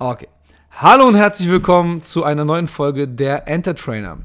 [0.00, 0.28] Okay.
[0.70, 4.18] Hallo und herzlich willkommen zu einer neuen Folge der Entertrainer.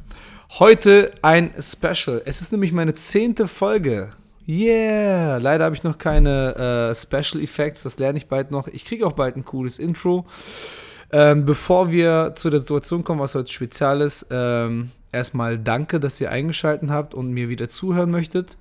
[0.59, 2.21] Heute ein Special.
[2.25, 4.11] Es ist nämlich meine zehnte Folge.
[4.47, 5.39] Yeah!
[5.39, 8.67] Leider habe ich noch keine äh, Special Effects, das lerne ich bald noch.
[8.67, 10.27] Ich kriege auch bald ein cooles Intro.
[11.11, 16.21] Ähm, bevor wir zu der Situation kommen, was heute speziell ist, ähm, erstmal danke, dass
[16.21, 18.57] ihr eingeschaltet habt und mir wieder zuhören möchtet.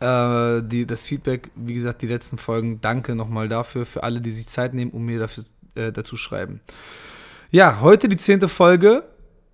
[0.00, 4.32] Äh, die, das Feedback, wie gesagt, die letzten Folgen, danke nochmal dafür, für alle, die
[4.32, 5.44] sich Zeit nehmen, um mir dafür,
[5.74, 6.60] äh, dazu schreiben.
[7.50, 9.04] Ja, heute die zehnte Folge.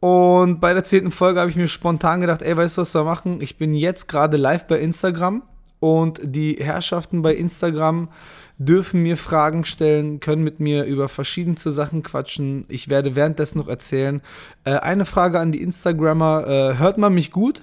[0.00, 3.04] Und bei der zehnten Folge habe ich mir spontan gedacht, ey, weißt du, was wir
[3.04, 3.42] machen?
[3.42, 5.42] Ich bin jetzt gerade live bei Instagram
[5.78, 8.08] und die Herrschaften bei Instagram
[8.58, 12.66] dürfen mir Fragen stellen, können mit mir über verschiedenste Sachen quatschen.
[12.68, 14.20] Ich werde währenddessen noch erzählen.
[14.64, 17.62] Äh, eine Frage an die Instagrammer: äh, Hört man mich gut?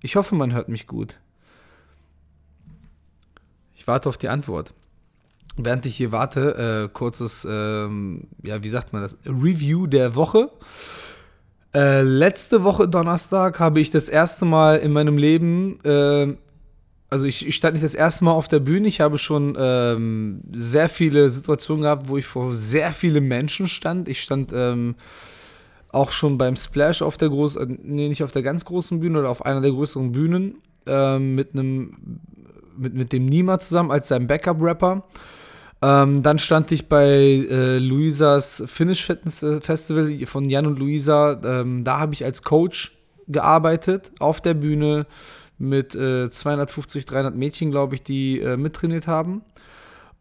[0.00, 1.16] Ich hoffe, man hört mich gut.
[3.74, 4.72] Ich warte auf die Antwort.
[5.56, 9.16] Während ich hier warte, äh, kurzes, ähm, ja, wie sagt man das?
[9.24, 10.50] Review der Woche.
[11.74, 16.34] Äh, letzte Woche Donnerstag habe ich das erste Mal in meinem Leben, äh,
[17.08, 18.88] also ich, ich, stand nicht das erste Mal auf der Bühne.
[18.88, 24.08] Ich habe schon ähm, sehr viele Situationen gehabt, wo ich vor sehr vielen Menschen stand.
[24.08, 24.96] Ich stand ähm,
[25.90, 29.20] auch schon beim Splash auf der großen, äh, nee, nicht auf der ganz großen Bühne
[29.20, 32.20] oder auf einer der größeren Bühnen ähm, mit einem,
[32.76, 35.04] mit, mit dem Nima zusammen als sein Backup-Rapper.
[35.82, 41.40] Ähm, dann stand ich bei äh, Luisas Finish Fitness äh, Festival von Jan und Luisa.
[41.44, 42.96] Ähm, da habe ich als Coach
[43.28, 45.06] gearbeitet auf der Bühne
[45.58, 49.42] mit äh, 250, 300 Mädchen, glaube ich, die äh, mittrainiert haben.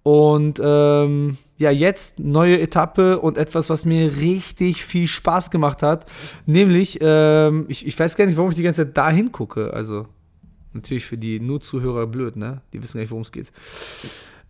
[0.04, 6.06] Und ähm, ja, jetzt neue Etappe und etwas, was mir richtig viel Spaß gemacht hat.
[6.46, 9.74] Nämlich, ähm, ich, ich weiß gar nicht, warum ich die ganze Zeit da hingucke.
[9.74, 10.06] Also,
[10.74, 12.62] natürlich für die nur Zuhörer blöd, ne?
[12.72, 13.52] Die wissen gar nicht, worum es geht.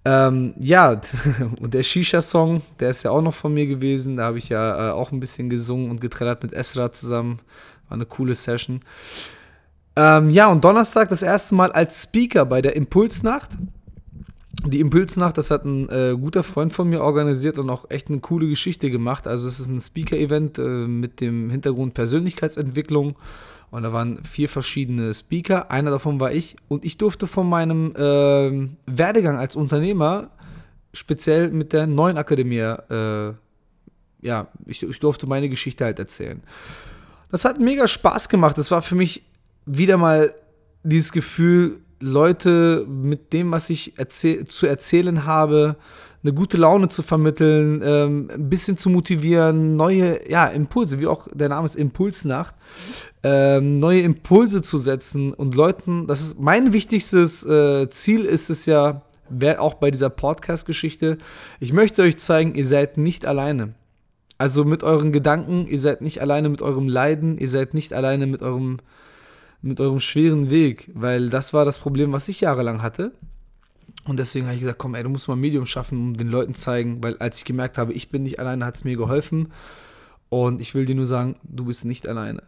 [0.06, 1.02] Ähm, ja,
[1.60, 4.18] und der Shisha-Song, der ist ja auch noch von mir gewesen.
[4.18, 7.40] Da habe ich ja äh, auch ein bisschen gesungen und getrellert mit Esra zusammen.
[7.90, 8.82] War eine coole Session.
[9.96, 13.50] Ähm, ja, und Donnerstag das erste Mal als Speaker bei der Impulsnacht
[14.64, 18.20] die Impulsnacht, das hat ein äh, guter Freund von mir organisiert und auch echt eine
[18.20, 19.28] coole Geschichte gemacht.
[19.28, 23.16] Also es ist ein Speaker-Event äh, mit dem Hintergrund Persönlichkeitsentwicklung.
[23.76, 25.70] Und da waren vier verschiedene Speaker.
[25.70, 26.56] Einer davon war ich.
[26.70, 30.30] Und ich durfte von meinem äh, Werdegang als Unternehmer,
[30.94, 33.34] speziell mit der neuen Akademie, äh,
[34.22, 36.42] ja, ich, ich durfte meine Geschichte halt erzählen.
[37.32, 38.58] Das hat mega Spaß gemacht.
[38.58, 39.24] Das war für mich
[39.66, 40.34] wieder mal
[40.84, 45.76] dieses Gefühl, Leute mit dem, was ich erzähl zu erzählen habe,
[46.26, 51.28] eine gute Laune zu vermitteln, ähm, ein bisschen zu motivieren, neue ja, Impulse, wie auch
[51.32, 52.56] der Name ist Impulsnacht,
[53.22, 58.66] ähm, neue Impulse zu setzen und Leuten, das ist mein wichtigstes äh, Ziel ist es
[58.66, 59.04] ja,
[59.58, 61.18] auch bei dieser Podcast-Geschichte,
[61.60, 63.74] ich möchte euch zeigen, ihr seid nicht alleine.
[64.38, 68.26] Also mit euren Gedanken, ihr seid nicht alleine mit eurem Leiden, ihr seid nicht alleine
[68.26, 68.80] mit eurem
[69.62, 73.14] mit eurem schweren Weg, weil das war das Problem, was ich jahrelang hatte.
[74.06, 76.28] Und deswegen habe ich gesagt, komm, ey, du musst mal ein Medium schaffen, um den
[76.28, 79.52] Leuten zeigen, weil als ich gemerkt habe, ich bin nicht alleine, hat es mir geholfen.
[80.30, 82.44] Und ich will dir nur sagen, du bist nicht alleine.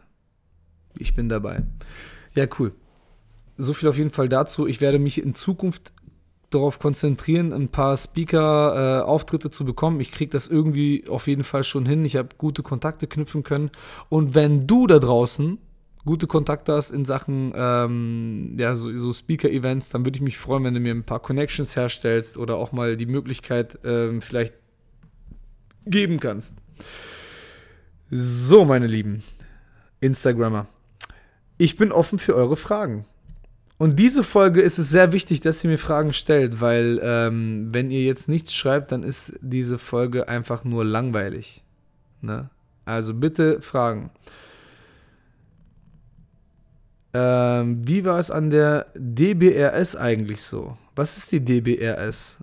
[1.00, 1.64] Ich bin dabei.
[2.36, 2.74] Ja, cool.
[3.58, 4.68] So viel auf jeden Fall dazu.
[4.68, 5.94] Ich werde mich in Zukunft
[6.50, 10.00] darauf konzentrieren, ein paar Speaker-Auftritte äh, zu bekommen.
[10.00, 12.06] Ich kriege das irgendwie auf jeden Fall schon hin.
[12.06, 13.72] Ich habe gute Kontakte knüpfen können.
[14.10, 15.58] Und wenn du da draußen
[16.08, 20.64] gute Kontakte hast in Sachen ähm, ja, so, so Speaker-Events, dann würde ich mich freuen,
[20.64, 24.56] wenn du mir ein paar Connections herstellst oder auch mal die Möglichkeit ähm, vielleicht
[25.86, 26.56] geben kannst.
[28.10, 29.22] So, meine lieben
[30.00, 30.68] Instagrammer,
[31.58, 33.06] ich bin offen für eure Fragen.
[33.78, 37.92] Und diese Folge ist es sehr wichtig, dass ihr mir Fragen stellt, weil ähm, wenn
[37.92, 41.64] ihr jetzt nichts schreibt, dann ist diese Folge einfach nur langweilig.
[42.22, 42.50] Ne?
[42.86, 44.10] Also bitte Fragen.
[47.20, 50.78] Ähm, wie war es an der DBRS eigentlich so?
[50.96, 52.38] Was ist die DBRS?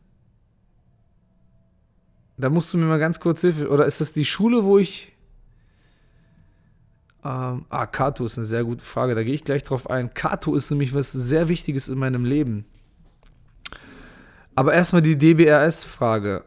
[2.37, 3.69] Da musst du mir mal ganz kurz Hilfe.
[3.69, 5.13] Oder ist das die Schule, wo ich.
[7.25, 9.15] Ähm, ah, Kato ist eine sehr gute Frage.
[9.15, 10.13] Da gehe ich gleich drauf ein.
[10.13, 12.65] Kato ist nämlich was sehr Wichtiges in meinem Leben.
[14.57, 16.45] Aber erstmal die DBRS-Frage.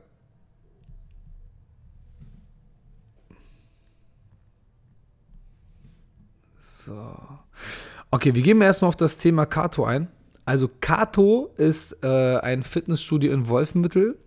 [8.10, 10.08] Okay, wir gehen erstmal auf das Thema Kato ein.
[10.46, 14.18] Also Kato ist äh, ein Fitnessstudio in Wolfenbüttel.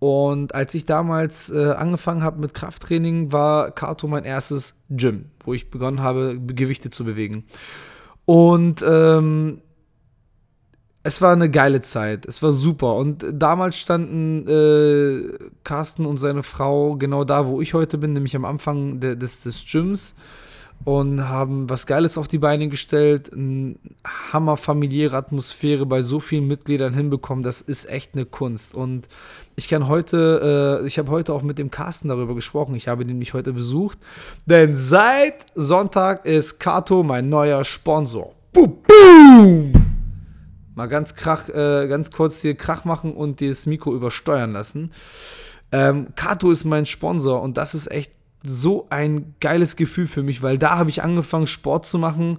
[0.00, 5.54] Und als ich damals äh, angefangen habe mit Krafttraining, war Kato mein erstes Gym, wo
[5.54, 7.44] ich begonnen habe, Gewichte zu bewegen.
[8.26, 9.62] Und ähm,
[11.04, 12.26] es war eine geile Zeit.
[12.26, 12.96] Es war super.
[12.96, 18.36] Und damals standen äh, Carsten und seine Frau genau da, wo ich heute bin, nämlich
[18.36, 20.14] am Anfang de, des, des Gyms
[20.84, 23.32] und haben was Geiles auf die Beine gestellt.
[23.32, 27.42] Eine hammer familiäre Atmosphäre bei so vielen Mitgliedern hinbekommen.
[27.42, 28.74] Das ist echt eine Kunst.
[28.74, 29.08] Und
[29.56, 32.74] ich kann heute, äh, ich habe heute auch mit dem Carsten darüber gesprochen.
[32.74, 33.98] Ich habe den mich heute besucht.
[34.44, 38.34] Denn seit Sonntag ist Kato mein neuer Sponsor.
[38.52, 39.72] Boom, boom!
[40.74, 44.90] Mal ganz krach, äh, ganz kurz hier Krach machen und das Mikro übersteuern lassen.
[45.72, 48.12] Ähm, Kato ist mein Sponsor und das ist echt
[48.46, 52.38] so ein geiles Gefühl für mich, weil da habe ich angefangen, Sport zu machen.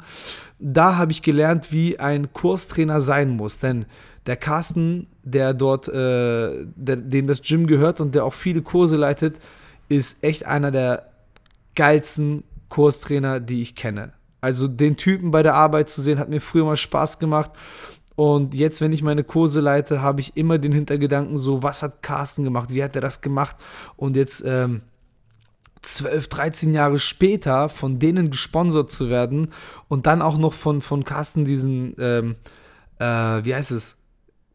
[0.59, 3.59] Da habe ich gelernt, wie ein Kurstrainer sein muss.
[3.59, 3.85] Denn
[4.27, 8.97] der Carsten, der dort, äh, der, dem das Gym gehört und der auch viele Kurse
[8.97, 9.37] leitet,
[9.89, 11.11] ist echt einer der
[11.75, 14.13] geilsten Kurstrainer, die ich kenne.
[14.41, 17.51] Also den Typen bei der Arbeit zu sehen, hat mir früher mal Spaß gemacht.
[18.15, 22.01] Und jetzt, wenn ich meine Kurse leite, habe ich immer den Hintergedanken so, was hat
[22.01, 23.57] Carsten gemacht, wie hat er das gemacht?
[23.97, 24.81] Und jetzt ähm,
[25.85, 29.49] 12, 13 Jahre später von denen gesponsert zu werden
[29.87, 32.35] und dann auch noch von, von Carsten diesen, ähm,
[32.97, 33.97] äh, wie heißt es,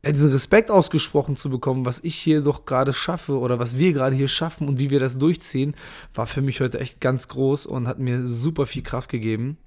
[0.04, 4.16] diesen Respekt ausgesprochen zu bekommen, was ich hier doch gerade schaffe oder was wir gerade
[4.16, 5.74] hier schaffen und wie wir das durchziehen,
[6.14, 9.58] war für mich heute echt ganz groß und hat mir super viel Kraft gegeben.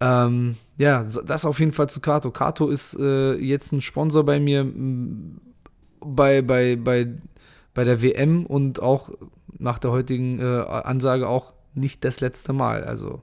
[0.00, 2.30] Ähm, ja, das auf jeden Fall zu Kato.
[2.30, 4.66] Kato ist äh, jetzt ein Sponsor bei mir
[6.00, 7.14] bei, bei, bei,
[7.74, 9.10] bei der WM und auch
[9.58, 12.84] nach der heutigen äh, Ansage auch nicht das letzte Mal.
[12.84, 13.22] Also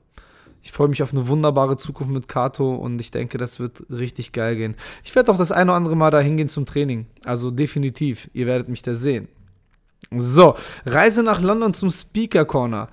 [0.62, 4.32] ich freue mich auf eine wunderbare Zukunft mit Kato und ich denke, das wird richtig
[4.32, 4.76] geil gehen.
[5.04, 7.06] Ich werde auch das eine oder andere Mal da hingehen zum Training.
[7.24, 8.28] Also definitiv.
[8.32, 9.28] Ihr werdet mich da sehen.
[10.10, 10.54] So,
[10.86, 12.88] Reise nach London zum Speaker Corner.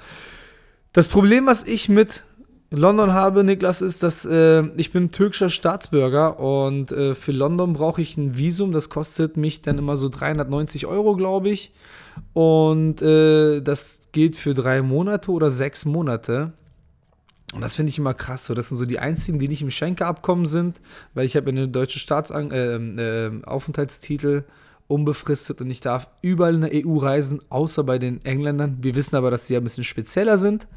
[0.94, 2.24] Das Problem, was ich mit
[2.72, 8.02] London habe, Niklas, ist, dass äh, ich bin türkischer Staatsbürger und äh, für London brauche
[8.02, 8.72] ich ein Visum.
[8.72, 11.74] Das kostet mich dann immer so 390 Euro, glaube ich.
[12.34, 16.52] Und äh, das geht für drei Monate oder sechs Monate.
[17.54, 18.46] Und das finde ich immer krass.
[18.46, 20.82] So, das sind so die einzigen, die nicht im Schenke-Abkommen sind,
[21.14, 24.44] weil ich habe eine deutsche Staatsaufenthaltstitel äh, äh,
[24.88, 28.78] unbefristet und ich darf überall in der EU reisen, außer bei den Engländern.
[28.82, 30.68] Wir wissen aber, dass sie ja ein bisschen spezieller sind.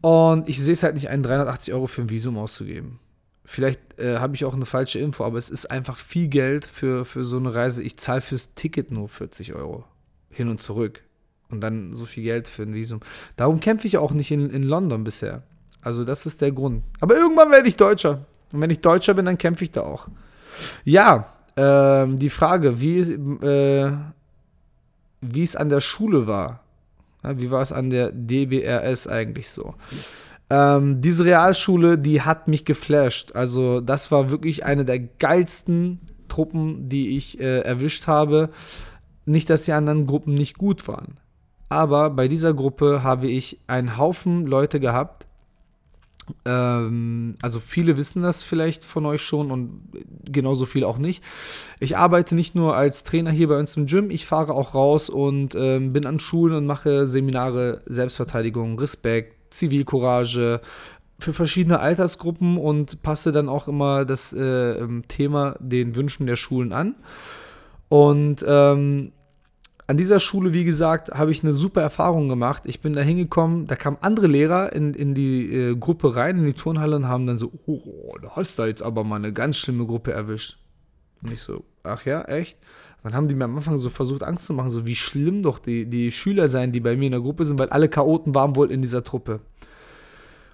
[0.00, 2.98] Und ich sehe es halt nicht ein, 380 Euro für ein Visum auszugeben.
[3.46, 7.04] Vielleicht äh, habe ich auch eine falsche Info, aber es ist einfach viel Geld für,
[7.04, 7.82] für so eine Reise.
[7.82, 9.84] Ich zahle fürs Ticket nur 40 Euro.
[10.34, 11.02] Hin und zurück.
[11.50, 13.00] Und dann so viel Geld für ein Visum.
[13.36, 15.42] Darum kämpfe ich auch nicht in, in London bisher.
[15.82, 16.82] Also das ist der Grund.
[17.00, 18.26] Aber irgendwann werde ich Deutscher.
[18.52, 20.08] Und wenn ich Deutscher bin, dann kämpfe ich da auch.
[20.84, 21.26] Ja,
[21.56, 23.92] ähm, die Frage, wie, äh,
[25.20, 26.60] wie es an der Schule war.
[27.22, 29.74] Ja, wie war es an der DBRS eigentlich so?
[30.50, 33.34] Ähm, diese Realschule, die hat mich geflasht.
[33.34, 38.50] Also das war wirklich eine der geilsten Truppen, die ich äh, erwischt habe.
[39.26, 41.18] Nicht, dass die anderen Gruppen nicht gut waren.
[41.68, 45.26] Aber bei dieser Gruppe habe ich einen Haufen Leute gehabt.
[46.44, 49.80] Ähm, also viele wissen das vielleicht von euch schon und
[50.24, 51.22] genauso viele auch nicht.
[51.80, 55.10] Ich arbeite nicht nur als Trainer hier bei uns im Gym, ich fahre auch raus
[55.10, 60.60] und ähm, bin an Schulen und mache Seminare Selbstverteidigung, Respekt, Zivilcourage,
[61.18, 66.36] für verschiedene Altersgruppen und passe dann auch immer das äh, ähm, Thema den Wünschen der
[66.36, 66.96] Schulen an.
[67.88, 69.12] Und ähm,
[69.86, 72.62] an dieser Schule, wie gesagt, habe ich eine super Erfahrung gemacht.
[72.66, 76.46] Ich bin da hingekommen, da kamen andere Lehrer in, in die äh, Gruppe rein, in
[76.46, 79.58] die Turnhalle und haben dann so, oh, da hast du jetzt aber mal eine ganz
[79.58, 80.58] schlimme Gruppe erwischt.
[81.22, 82.58] Und ich so, ach ja, echt?
[83.02, 85.58] Dann haben die mir am Anfang so versucht, Angst zu machen, so wie schlimm doch
[85.58, 88.56] die, die Schüler sein, die bei mir in der Gruppe sind, weil alle Chaoten waren
[88.56, 89.40] wohl in dieser Truppe.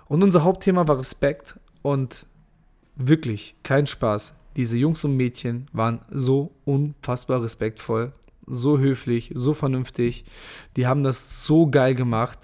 [0.09, 2.27] Und unser Hauptthema war Respekt und
[2.97, 4.35] wirklich kein Spaß.
[4.57, 8.13] Diese Jungs und Mädchen waren so unfassbar respektvoll
[8.51, 10.25] so höflich, so vernünftig.
[10.77, 12.39] Die haben das so geil gemacht,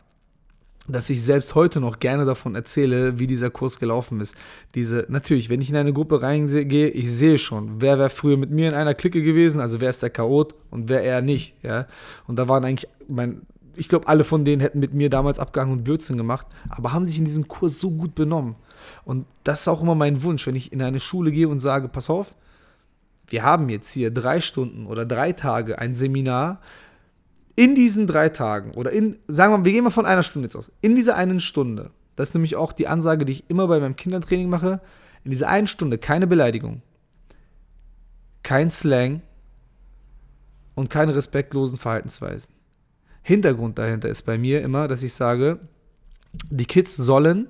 [0.88, 4.36] dass ich selbst heute noch gerne davon erzähle, wie dieser Kurs gelaufen ist.
[4.76, 8.52] Diese, natürlich, wenn ich in eine Gruppe reingehe, ich sehe schon, wer wäre früher mit
[8.52, 11.86] mir in einer Clique gewesen, also wer ist der Chaot und wer eher nicht, ja.
[12.28, 13.42] Und da waren eigentlich, mein,
[13.76, 17.06] ich glaube, alle von denen hätten mit mir damals abgehangen und Blödsinn gemacht, aber haben
[17.06, 18.56] sich in diesem Kurs so gut benommen.
[19.04, 21.88] Und das ist auch immer mein Wunsch, wenn ich in eine Schule gehe und sage,
[21.88, 22.34] pass auf,
[23.28, 26.60] wir haben jetzt hier drei Stunden oder drei Tage ein Seminar.
[27.56, 30.46] In diesen drei Tagen oder in, sagen wir mal, wir gehen mal von einer Stunde
[30.46, 30.70] jetzt aus.
[30.82, 33.96] In dieser einen Stunde, das ist nämlich auch die Ansage, die ich immer bei meinem
[33.96, 34.80] Kindertraining mache,
[35.24, 36.82] in dieser einen Stunde keine Beleidigung,
[38.42, 39.22] kein Slang
[40.74, 42.55] und keine respektlosen Verhaltensweisen.
[43.26, 45.58] Hintergrund dahinter ist bei mir immer, dass ich sage,
[46.48, 47.48] die Kids sollen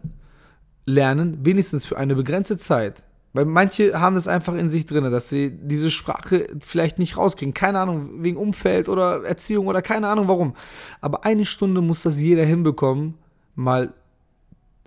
[0.87, 3.03] lernen, wenigstens für eine begrenzte Zeit,
[3.35, 7.53] Weil manche haben es einfach in sich drin, dass sie diese Sprache vielleicht nicht rauskriegen.
[7.53, 10.55] Keine Ahnung, wegen Umfeld oder Erziehung oder keine Ahnung warum.
[11.03, 13.19] Aber eine Stunde muss das jeder hinbekommen,
[13.55, 13.93] mal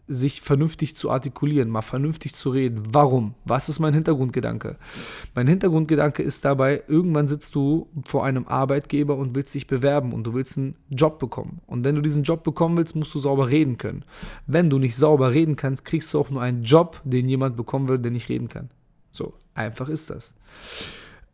[0.10, 2.82] sich vernünftig zu artikulieren, mal vernünftig zu reden.
[2.92, 3.36] Warum?
[3.46, 4.76] Was ist mein Hintergrundgedanke?
[5.36, 10.26] Mein Hintergrundgedanke ist dabei, irgendwann sitzt du vor einem Arbeitgeber und willst dich bewerben und
[10.26, 11.62] du willst einen Job bekommen.
[11.68, 14.04] Und wenn du diesen Job bekommen willst, musst du sauber reden können.
[14.48, 17.88] Wenn du nicht sauber reden kannst, kriegst du auch nur einen Job, den jemand bekommen
[17.88, 18.70] will, der nicht reden kann.
[19.12, 20.34] So einfach ist das.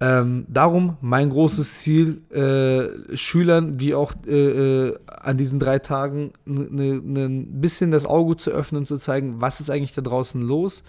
[0.01, 6.31] Ähm, darum mein großes Ziel, äh, Schülern wie auch äh, äh an diesen drei Tagen
[6.45, 10.83] ein bisschen das Auge zu öffnen und zu zeigen, was ist eigentlich da draußen los.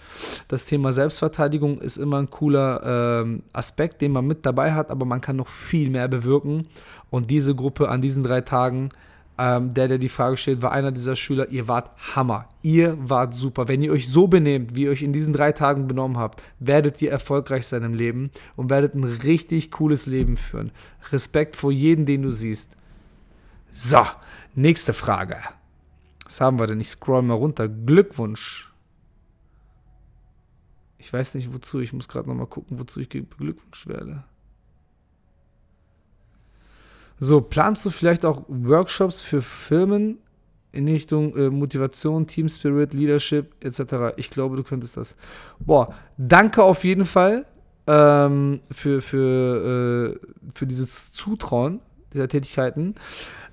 [0.47, 5.05] Das Thema Selbstverteidigung ist immer ein cooler äh, Aspekt, den man mit dabei hat, aber
[5.05, 6.67] man kann noch viel mehr bewirken.
[7.09, 8.89] Und diese Gruppe an diesen drei Tagen
[9.37, 12.49] ähm, der, der die Frage stellt, war einer dieser Schüler, ihr wart Hammer.
[12.63, 13.67] Ihr wart super.
[13.67, 17.01] Wenn ihr euch so benehmt, wie ihr euch in diesen drei Tagen benommen habt, werdet
[17.01, 20.71] ihr erfolgreich sein im Leben und werdet ein richtig cooles Leben führen.
[21.11, 22.75] Respekt vor jedem, den du siehst.
[23.69, 24.05] So,
[24.55, 25.37] nächste Frage.
[26.25, 26.79] Was haben wir denn?
[26.79, 27.67] Ich scroll mal runter.
[27.67, 28.73] Glückwunsch.
[30.97, 31.79] Ich weiß nicht wozu.
[31.79, 34.23] Ich muss gerade noch mal gucken, wozu ich beglückwünscht werde.
[37.19, 40.19] So, planst du vielleicht auch Workshops für Firmen
[40.71, 44.15] in Richtung äh, Motivation, Team Spirit, Leadership etc.?
[44.17, 45.15] Ich glaube, du könntest das.
[45.59, 47.45] Boah, danke auf jeden Fall
[47.87, 51.79] ähm, für, für, äh, für dieses Zutrauen
[52.13, 52.95] dieser Tätigkeiten.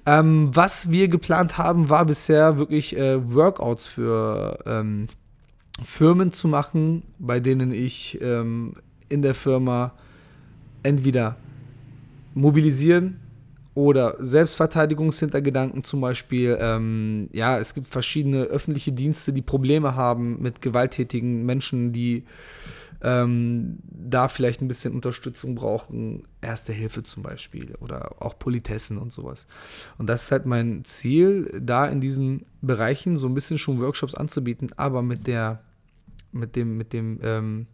[0.06, 5.06] Ähm, was wir geplant haben, war bisher wirklich äh, Workouts für ähm,
[5.82, 8.74] Firmen zu machen, bei denen ich ähm,
[9.08, 9.92] in der Firma
[10.82, 11.36] entweder
[12.34, 13.20] mobilisieren,
[13.74, 16.56] oder Selbstverteidigungshintergedanken zum Beispiel.
[16.60, 22.24] Ähm, ja, es gibt verschiedene öffentliche Dienste, die Probleme haben mit gewalttätigen Menschen, die
[23.02, 26.22] ähm, da vielleicht ein bisschen Unterstützung brauchen.
[26.40, 29.46] Erste Hilfe zum Beispiel oder auch Politessen und sowas.
[29.98, 34.14] Und das ist halt mein Ziel, da in diesen Bereichen so ein bisschen schon Workshops
[34.14, 35.62] anzubieten, aber mit der,
[36.30, 37.66] mit dem, mit dem, ähm,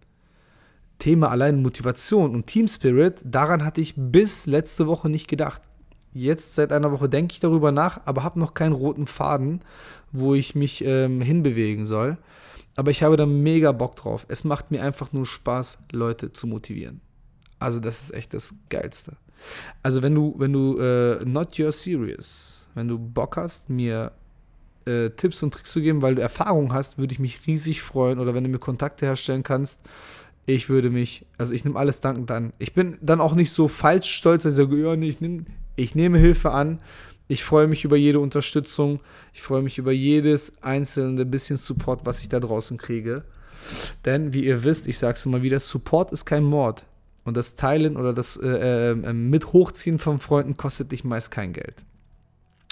[1.00, 5.62] Thema allein Motivation und Team Spirit, daran hatte ich bis letzte Woche nicht gedacht.
[6.12, 9.60] Jetzt seit einer Woche denke ich darüber nach, aber habe noch keinen roten Faden,
[10.12, 12.18] wo ich mich ähm, hinbewegen soll.
[12.76, 14.26] Aber ich habe da mega Bock drauf.
[14.28, 17.00] Es macht mir einfach nur Spaß, Leute zu motivieren.
[17.58, 19.16] Also das ist echt das Geilste.
[19.82, 24.12] Also wenn du, wenn du äh, not your serious, wenn du Bock hast, mir
[24.86, 28.18] äh, Tipps und Tricks zu geben, weil du Erfahrung hast, würde ich mich riesig freuen.
[28.18, 29.82] Oder wenn du mir Kontakte herstellen kannst,
[30.46, 32.52] ich würde mich, also ich nehme alles dankend an.
[32.58, 35.44] Ich bin dann auch nicht so falsch stolz, dass ich sage, ja, nee, ich nehme
[35.82, 36.80] ich nehme Hilfe an.
[37.28, 39.00] Ich freue mich über jede Unterstützung.
[39.32, 43.24] Ich freue mich über jedes einzelne bisschen Support, was ich da draußen kriege.
[44.04, 46.84] Denn, wie ihr wisst, ich sage es immer wieder, Support ist kein Mord.
[47.24, 51.30] Und das Teilen oder das äh, äh, äh, mit Hochziehen von Freunden kostet dich meist
[51.30, 51.84] kein Geld.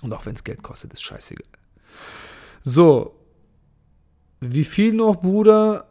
[0.03, 1.47] Und auch wenn es Geld kostet, ist scheißegal.
[2.65, 3.15] So,
[4.41, 5.87] wie viel noch, Bruder?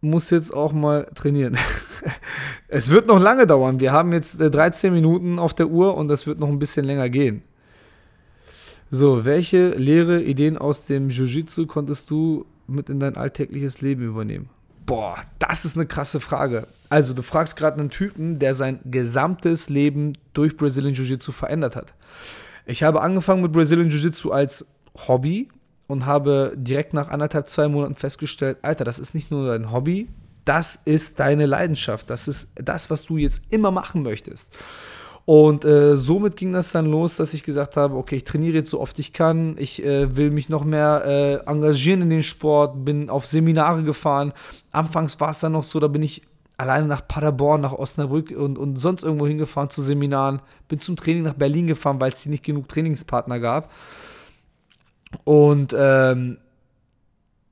[0.00, 1.56] Muss jetzt auch mal trainieren.
[2.68, 3.80] es wird noch lange dauern.
[3.80, 6.84] Wir haben jetzt 13 äh, Minuten auf der Uhr und das wird noch ein bisschen
[6.84, 7.42] länger gehen.
[8.90, 14.48] So, welche Lehre, Ideen aus dem Jiu-Jitsu konntest du mit in dein alltägliches Leben übernehmen?
[14.84, 16.66] Boah, das ist eine krasse Frage.
[16.88, 21.94] Also, du fragst gerade einen Typen, der sein gesamtes Leben durch Brazilian Jiu-Jitsu verändert hat.
[22.66, 24.66] Ich habe angefangen mit Brazilian Jiu-Jitsu als
[25.06, 25.48] Hobby,
[25.90, 30.08] und habe direkt nach anderthalb, zwei Monaten festgestellt, Alter, das ist nicht nur dein Hobby,
[30.44, 34.52] das ist deine Leidenschaft, das ist das, was du jetzt immer machen möchtest.
[35.26, 38.70] Und äh, somit ging das dann los, dass ich gesagt habe, okay, ich trainiere jetzt
[38.70, 42.84] so oft ich kann, ich äh, will mich noch mehr äh, engagieren in den Sport,
[42.84, 44.32] bin auf Seminare gefahren.
[44.72, 46.22] Anfangs war es dann noch so, da bin ich
[46.56, 51.22] alleine nach Paderborn, nach Osnabrück und, und sonst irgendwo hingefahren zu Seminaren, bin zum Training
[51.22, 53.70] nach Berlin gefahren, weil es hier nicht genug Trainingspartner gab.
[55.24, 56.38] Und ähm,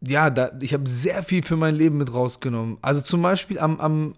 [0.00, 2.79] ja, da, ich habe sehr viel für mein Leben mit rausgenommen.
[2.83, 4.15] Also zum Beispiel am, am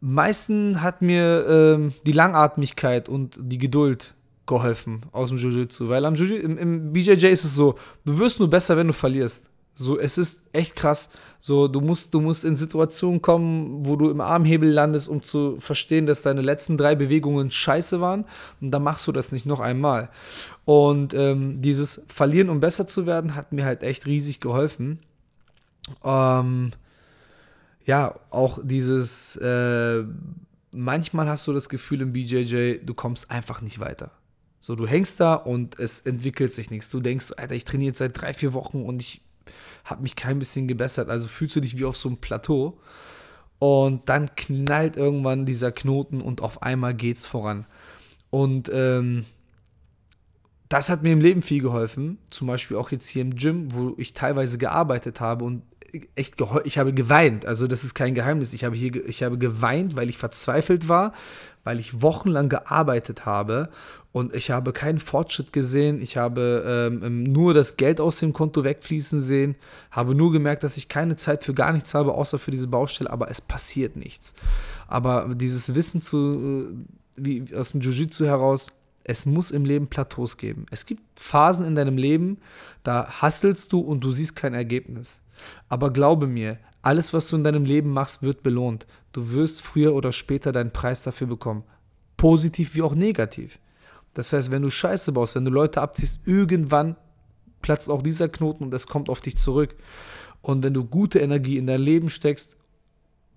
[0.00, 4.14] meisten hat mir ähm, die Langatmigkeit und die Geduld
[4.46, 5.88] geholfen aus dem Jiu-Jitsu.
[5.88, 8.92] Weil am Jiu im, im BJJ ist es so, du wirst nur besser, wenn du
[8.92, 9.50] verlierst.
[9.78, 11.08] So, es ist echt krass.
[11.40, 15.56] So, du musst, du musst in Situationen kommen, wo du im Armhebel landest, um zu
[15.60, 18.24] verstehen, dass deine letzten drei Bewegungen scheiße waren.
[18.60, 20.10] Und dann machst du das nicht noch einmal.
[20.64, 24.98] Und ähm, dieses Verlieren, um besser zu werden, hat mir halt echt riesig geholfen.
[26.02, 26.72] Ähm,
[27.84, 30.02] ja, auch dieses, äh,
[30.72, 34.10] manchmal hast du das Gefühl im BJJ, du kommst einfach nicht weiter.
[34.58, 36.90] So, du hängst da und es entwickelt sich nichts.
[36.90, 39.22] Du denkst, Alter, ich trainiere jetzt seit drei, vier Wochen und ich
[39.84, 41.08] habe mich kein bisschen gebessert.
[41.08, 42.78] Also fühlst du dich wie auf so einem Plateau.
[43.58, 47.66] Und dann knallt irgendwann dieser Knoten und auf einmal geht's voran.
[48.30, 49.24] Und ähm,
[50.68, 52.18] das hat mir im Leben viel geholfen.
[52.30, 55.62] Zum Beispiel auch jetzt hier im Gym, wo ich teilweise gearbeitet habe und
[56.14, 57.46] echt ich habe geweint.
[57.46, 58.52] Also das ist kein Geheimnis.
[58.52, 61.12] Ich habe hier ich habe geweint, weil ich verzweifelt war,
[61.64, 63.70] weil ich wochenlang gearbeitet habe
[64.12, 66.00] und ich habe keinen Fortschritt gesehen.
[66.02, 69.56] Ich habe ähm, ähm, nur das Geld aus dem Konto wegfließen sehen,
[69.90, 73.10] habe nur gemerkt, dass ich keine Zeit für gar nichts habe, außer für diese Baustelle,
[73.10, 74.34] aber es passiert nichts.
[74.86, 76.72] Aber dieses Wissen zu,
[77.16, 78.68] äh, wie aus dem Jiu-Jitsu heraus,
[79.04, 80.66] es muss im Leben Plateaus geben.
[80.70, 82.38] Es gibt Phasen in deinem Leben,
[82.82, 85.22] da hasselst du und du siehst kein Ergebnis.
[85.68, 88.86] Aber glaube mir, alles, was du in deinem Leben machst, wird belohnt.
[89.12, 91.64] Du wirst früher oder später deinen Preis dafür bekommen.
[92.16, 93.58] Positiv wie auch negativ.
[94.14, 96.96] Das heißt, wenn du Scheiße baust, wenn du Leute abziehst, irgendwann
[97.62, 99.76] platzt auch dieser Knoten und es kommt auf dich zurück.
[100.42, 102.56] Und wenn du gute Energie in dein Leben steckst,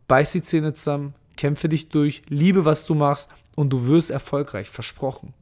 [0.07, 4.69] beiß die Zähne zusammen, kämpfe dich durch, liebe, was du machst und du wirst erfolgreich,
[4.69, 5.33] versprochen.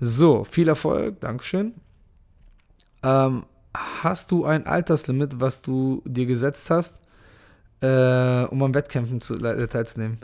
[0.00, 1.74] So, viel Erfolg, Dankeschön.
[3.02, 7.00] Ähm, hast du ein Alterslimit, was du dir gesetzt hast,
[7.80, 10.18] äh, um an Wettkämpfen zu, äh, teilzunehmen?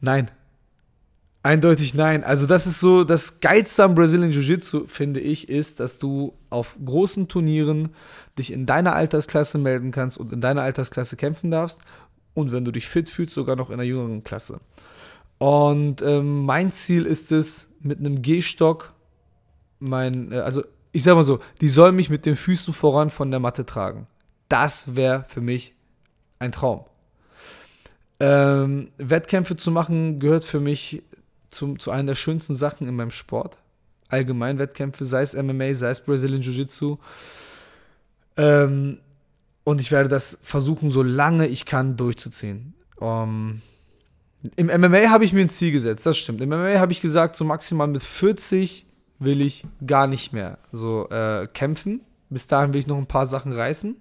[0.00, 0.30] Nein.
[1.42, 2.22] Eindeutig nein.
[2.22, 6.76] Also das ist so, das Geilste am Brazilian Jiu-Jitsu, finde ich, ist, dass du auf
[6.84, 7.94] großen Turnieren
[8.38, 11.80] dich in deiner Altersklasse melden kannst und in deiner Altersklasse kämpfen darfst.
[12.34, 14.60] Und wenn du dich fit fühlst, sogar noch in einer jüngeren Klasse.
[15.38, 18.92] Und ähm, mein Ziel ist es, mit einem Gehstock
[19.78, 20.62] mein, äh, also
[20.92, 24.06] ich sag mal so, die soll mich mit den Füßen voran von der Matte tragen.
[24.48, 25.74] Das wäre für mich
[26.38, 26.84] ein Traum.
[28.18, 31.02] Ähm, Wettkämpfe zu machen gehört für mich
[31.50, 33.58] zum, zu einer der schönsten Sachen in meinem Sport.
[34.08, 36.98] Allgemein Wettkämpfe, sei es MMA, sei es Brazilian Jiu-Jitsu.
[38.36, 38.98] Ähm,
[39.64, 42.74] und ich werde das versuchen, so lange ich kann, durchzuziehen.
[42.96, 43.62] Um,
[44.56, 46.40] Im MMA habe ich mir ein Ziel gesetzt, das stimmt.
[46.40, 48.86] Im MMA habe ich gesagt, so maximal mit 40
[49.20, 52.00] will ich gar nicht mehr so äh, kämpfen.
[52.30, 53.96] Bis dahin will ich noch ein paar Sachen reißen.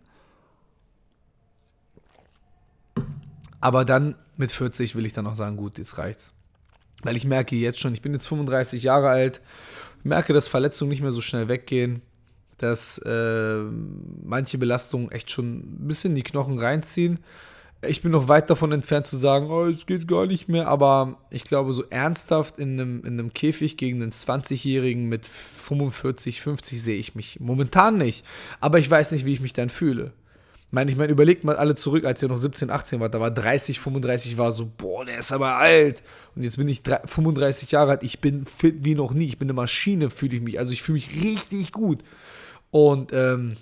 [3.62, 6.32] Aber dann mit 40 will ich dann auch sagen, gut, jetzt reicht's.
[7.04, 9.42] Weil ich merke jetzt schon, ich bin jetzt 35 Jahre alt,
[10.04, 12.02] merke, dass Verletzungen nicht mehr so schnell weggehen,
[12.58, 13.62] dass äh,
[14.24, 17.20] manche Belastungen echt schon ein bisschen die Knochen reinziehen
[17.82, 21.18] ich bin noch weit davon entfernt zu sagen, oh, es geht gar nicht mehr, aber
[21.30, 26.82] ich glaube, so ernsthaft in einem, in einem Käfig gegen einen 20-Jährigen mit 45, 50
[26.82, 28.26] sehe ich mich momentan nicht.
[28.60, 30.12] Aber ich weiß nicht, wie ich mich dann fühle.
[30.68, 33.20] Ich meine, ich meine, überlegt mal alle zurück, als ihr noch 17, 18 wart, da
[33.20, 36.04] war 30, 35, war so, boah, der ist aber alt.
[36.36, 39.48] Und jetzt bin ich 35 Jahre alt, ich bin fit wie noch nie, ich bin
[39.48, 40.60] eine Maschine, fühle ich mich.
[40.60, 42.04] Also ich fühle mich richtig gut.
[42.72, 43.54] Und ähm,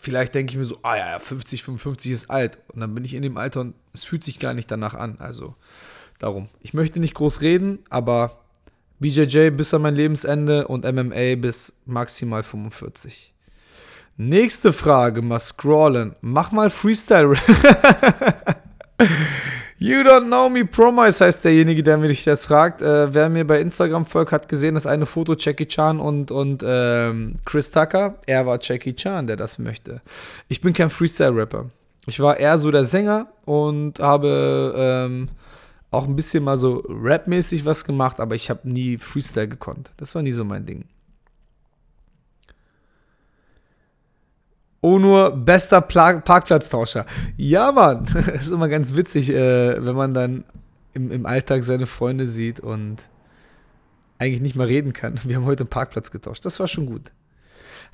[0.00, 2.58] vielleicht denke ich mir so, ah ja, 50, 55 ist alt.
[2.68, 5.16] Und dann bin ich in dem Alter und es fühlt sich gar nicht danach an.
[5.18, 5.54] Also
[6.18, 6.48] darum.
[6.60, 8.38] Ich möchte nicht groß reden, aber
[9.00, 13.34] BJJ bis an mein Lebensende und MMA bis maximal 45.
[14.16, 16.14] Nächste Frage, mal scrollen.
[16.20, 17.36] Mach mal Freestyle.
[19.82, 22.82] You don't know me, Promise heißt derjenige, der mich das fragt.
[22.82, 26.62] Äh, wer mir bei Instagram folgt, hat gesehen, dass eine Foto Jackie Chan und, und
[26.64, 28.14] ähm, Chris Tucker.
[28.26, 30.00] Er war Jackie Chan, der das möchte.
[30.46, 31.68] Ich bin kein Freestyle-Rapper.
[32.06, 35.30] Ich war eher so der Sänger und habe ähm,
[35.90, 39.90] auch ein bisschen mal so rapmäßig was gemacht, aber ich habe nie Freestyle gekonnt.
[39.96, 40.84] Das war nie so mein Ding.
[44.82, 47.06] Onur, bester Pla Parkplatztauscher.
[47.36, 50.44] Ja, Mann, ist immer ganz witzig, äh, wenn man dann
[50.92, 52.96] im, im Alltag seine Freunde sieht und
[54.18, 55.20] eigentlich nicht mal reden kann.
[55.24, 56.44] Wir haben heute einen Parkplatz getauscht.
[56.44, 57.12] Das war schon gut.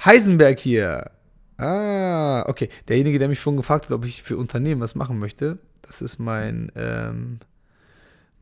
[0.04, 1.10] Heisenberg hier.
[1.58, 2.68] Ah, okay.
[2.88, 6.18] Derjenige, der mich vorhin gefragt hat, ob ich für Unternehmen was machen möchte, das ist
[6.18, 7.40] mein, ähm,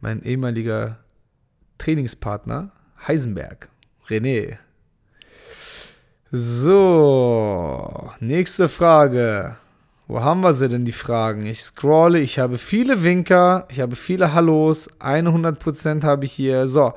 [0.00, 0.98] mein ehemaliger
[1.78, 2.72] Trainingspartner,
[3.06, 3.68] Heisenberg.
[4.08, 4.58] René.
[6.32, 9.56] So, nächste Frage.
[10.08, 11.46] Wo haben wir sie denn, die Fragen?
[11.46, 16.66] Ich scrolle, ich habe viele Winker, ich habe viele Hallos, 100% habe ich hier.
[16.66, 16.94] So,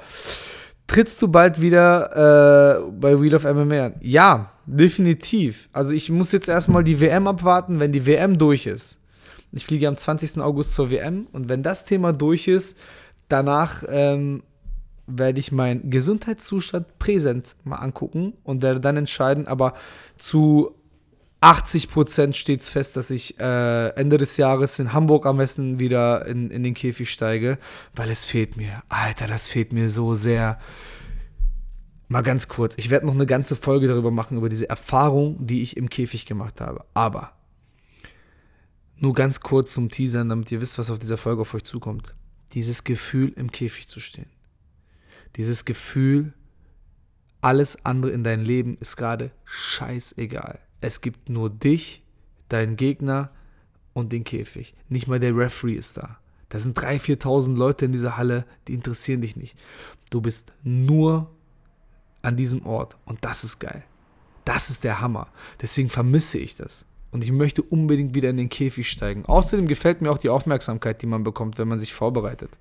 [0.88, 3.92] trittst du bald wieder äh, bei Wheel of MMA?
[4.02, 5.70] Ja, definitiv.
[5.74, 9.00] Also ich muss jetzt erstmal die WM abwarten, wenn die WM durch ist.
[9.52, 10.42] Ich fliege am 20.
[10.42, 12.80] August zur WM und wenn das Thema durch ist,
[13.28, 14.42] danach ähm,
[15.10, 19.74] werde ich meinen Gesundheitszustand präsent mal angucken und werde dann entscheiden, aber
[20.18, 20.76] zu
[21.42, 25.80] 80 Prozent steht es fest, dass ich äh, Ende des Jahres in Hamburg am besten
[25.80, 27.58] wieder in, in den Käfig steige,
[27.96, 28.84] weil es fehlt mir.
[28.90, 30.60] Alter, das fehlt mir so sehr.
[32.10, 35.62] mal ganz kurz, ich werde noch eine ganze Folge darüber machen, über diese Erfahrung, die
[35.62, 36.84] ich im Käfig gemacht habe.
[36.94, 37.32] Aber
[38.98, 42.16] nur ganz kurz zum Teasern, damit ihr wisst, was auf dieser Folge auf euch zukommt.
[42.52, 44.30] Dieses Gefühl, im Käfig zu stehen.
[45.36, 46.34] Dieses Gefühl,
[47.42, 50.60] alles andere in deinem Leben ist gerade scheißegal.
[50.82, 52.04] Es gibt nur dich,
[52.50, 53.32] deinen Gegner
[53.94, 54.74] und den Käfig.
[54.90, 56.18] Nicht mal der Referee ist da.
[56.50, 59.58] Da sind 3.000, 4.000 Leute in dieser Halle, die interessieren dich nicht.
[60.10, 61.30] Du bist nur
[62.22, 63.84] an diesem Ort und das ist geil.
[64.46, 65.28] Das ist der Hammer.
[65.62, 66.86] Deswegen vermisse ich das.
[67.12, 69.26] Und ich möchte unbedingt wieder in den Käfig steigen.
[69.26, 72.58] Außerdem gefällt mir auch die Aufmerksamkeit, die man bekommt, wenn man sich vorbereitet.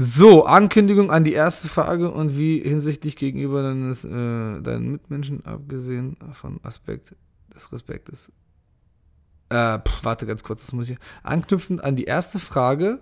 [0.00, 4.08] So, Ankündigung an die erste Frage und wie hinsichtlich gegenüber deines, äh,
[4.60, 7.16] deinen Mitmenschen, abgesehen von Aspekt
[7.52, 8.30] des Respektes.
[9.48, 10.98] Äh, pff, warte ganz kurz, das muss ich.
[11.24, 13.00] Anknüpfend an die erste Frage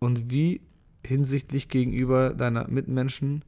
[0.00, 0.62] und wie
[1.06, 3.44] hinsichtlich gegenüber deiner Mitmenschen,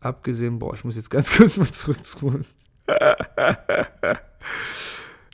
[0.00, 2.44] abgesehen, boah, ich muss jetzt ganz kurz mal zurückscrollen.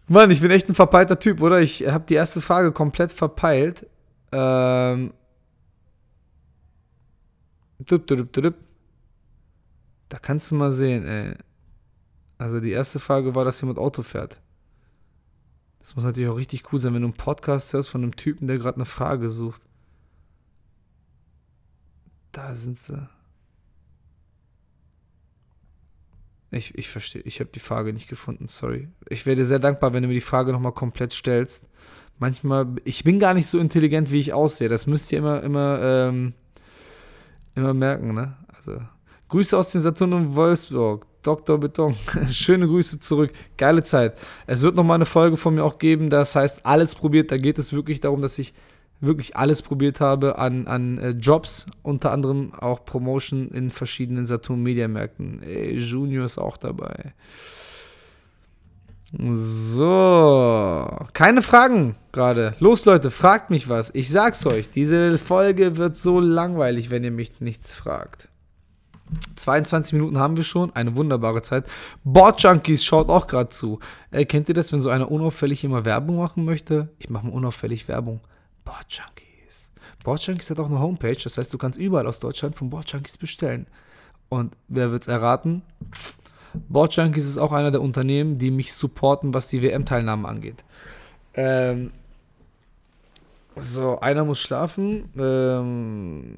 [0.06, 1.61] Mann, ich bin echt ein verpeilter Typ, oder?
[1.61, 3.84] Ich habe die erste Frage komplett verpeilt.
[4.30, 5.12] Ähm.
[10.09, 11.35] Da kannst du mal sehen, ey.
[12.38, 14.40] Also die erste Frage war, dass jemand Auto fährt.
[15.81, 18.46] Das muss natürlich auch richtig cool sein, wenn du einen Podcast hörst von einem Typen,
[18.46, 19.62] der gerade eine Frage sucht.
[22.33, 23.09] Da sind sie.
[26.51, 28.88] Ich, ich verstehe, ich habe die Frage nicht gefunden, sorry.
[29.09, 31.68] Ich wäre dir sehr dankbar, wenn du mir die Frage nochmal komplett stellst.
[32.18, 34.68] Manchmal, ich bin gar nicht so intelligent, wie ich aussehe.
[34.68, 36.35] Das müsst ihr immer, immer, ähm,
[37.59, 38.35] immer merken, ne?
[38.57, 38.79] Also,
[39.29, 41.07] Grüße aus den Saturn und Wolfsburg.
[41.23, 41.59] Dr.
[41.59, 41.94] Beton.
[42.31, 43.33] Schöne Grüße zurück.
[43.57, 44.18] Geile Zeit.
[44.47, 47.31] Es wird nochmal eine Folge von mir auch geben, das heißt, alles probiert.
[47.31, 48.55] Da geht es wirklich darum, dass ich
[49.01, 54.62] wirklich alles probiert habe an, an äh, Jobs, unter anderem auch Promotion in verschiedenen Saturn
[54.62, 55.42] Media Märkten.
[55.75, 57.14] Junior ist auch dabei.
[59.11, 62.55] So, keine Fragen gerade.
[62.59, 63.90] Los Leute, fragt mich was.
[63.94, 68.29] Ich sag's euch, diese Folge wird so langweilig, wenn ihr mich nichts fragt.
[69.37, 71.64] 22 Minuten haben wir schon, eine wunderbare Zeit.
[72.05, 73.79] Board Junkies schaut auch gerade zu.
[74.11, 76.90] Äh, kennt ihr das, wenn so einer unauffällig immer Werbung machen möchte?
[76.99, 78.21] Ich mache mal unauffällig Werbung.
[78.66, 79.71] Board Junkies.
[80.05, 82.92] Board Junkies hat auch eine Homepage, das heißt, du kannst überall aus Deutschland von Board
[82.92, 83.66] Junkies bestellen.
[84.29, 85.62] Und wer wird's erraten?
[86.68, 90.64] Board Junkies ist auch einer der Unternehmen, die mich supporten, was die WM-Teilnahme angeht.
[91.34, 91.92] Ähm,
[93.56, 95.08] so, einer muss schlafen.
[95.18, 96.37] Ähm,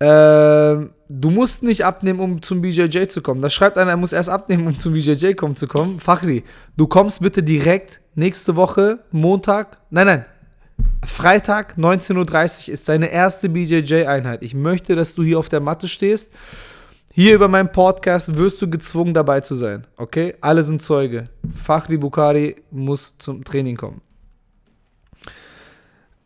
[0.00, 3.40] ähm, du musst nicht abnehmen, um zum BJJ zu kommen.
[3.42, 5.98] Da schreibt einer, er muss erst abnehmen, um zum BJJ kommen zu kommen.
[5.98, 6.44] Fachri,
[6.76, 10.24] du kommst bitte direkt nächste Woche, Montag, nein, nein,
[11.06, 14.42] Freitag 19.30 Uhr ist deine erste BJJ-Einheit.
[14.42, 16.32] Ich möchte, dass du hier auf der Matte stehst.
[17.12, 19.86] Hier über meinen Podcast wirst du gezwungen dabei zu sein.
[19.96, 20.34] Okay?
[20.40, 21.24] Alle sind Zeuge.
[21.54, 24.00] Fachri Bukhari muss zum Training kommen.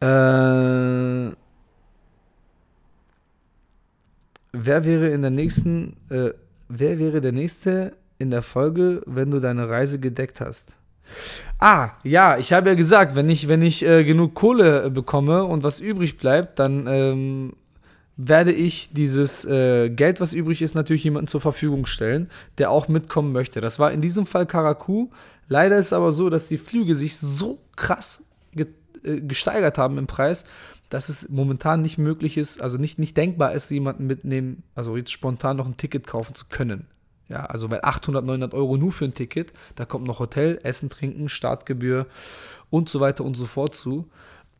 [0.00, 1.34] Äh
[4.52, 6.30] wer wäre in der nächsten, äh,
[6.68, 10.74] wer wäre der nächste in der Folge, wenn du deine Reise gedeckt hast?
[11.60, 15.44] Ah, ja, ich habe ja gesagt, wenn ich, wenn ich äh, genug Kohle äh, bekomme
[15.44, 17.52] und was übrig bleibt, dann ähm,
[18.16, 22.86] werde ich dieses äh, Geld, was übrig ist, natürlich jemandem zur Verfügung stellen, der auch
[22.86, 23.60] mitkommen möchte.
[23.60, 25.08] Das war in diesem Fall Karaku.
[25.48, 28.66] Leider ist es aber so, dass die Flüge sich so krass ge
[29.02, 30.44] äh, gesteigert haben im Preis,
[30.90, 35.10] dass es momentan nicht möglich ist, also nicht, nicht denkbar ist, jemanden mitnehmen, also jetzt
[35.10, 36.86] spontan noch ein Ticket kaufen zu können.
[37.28, 40.88] Ja, also weil 800, 900 Euro nur für ein Ticket, da kommt noch Hotel, Essen,
[40.88, 42.06] Trinken, Startgebühr
[42.70, 44.08] und so weiter und so fort zu.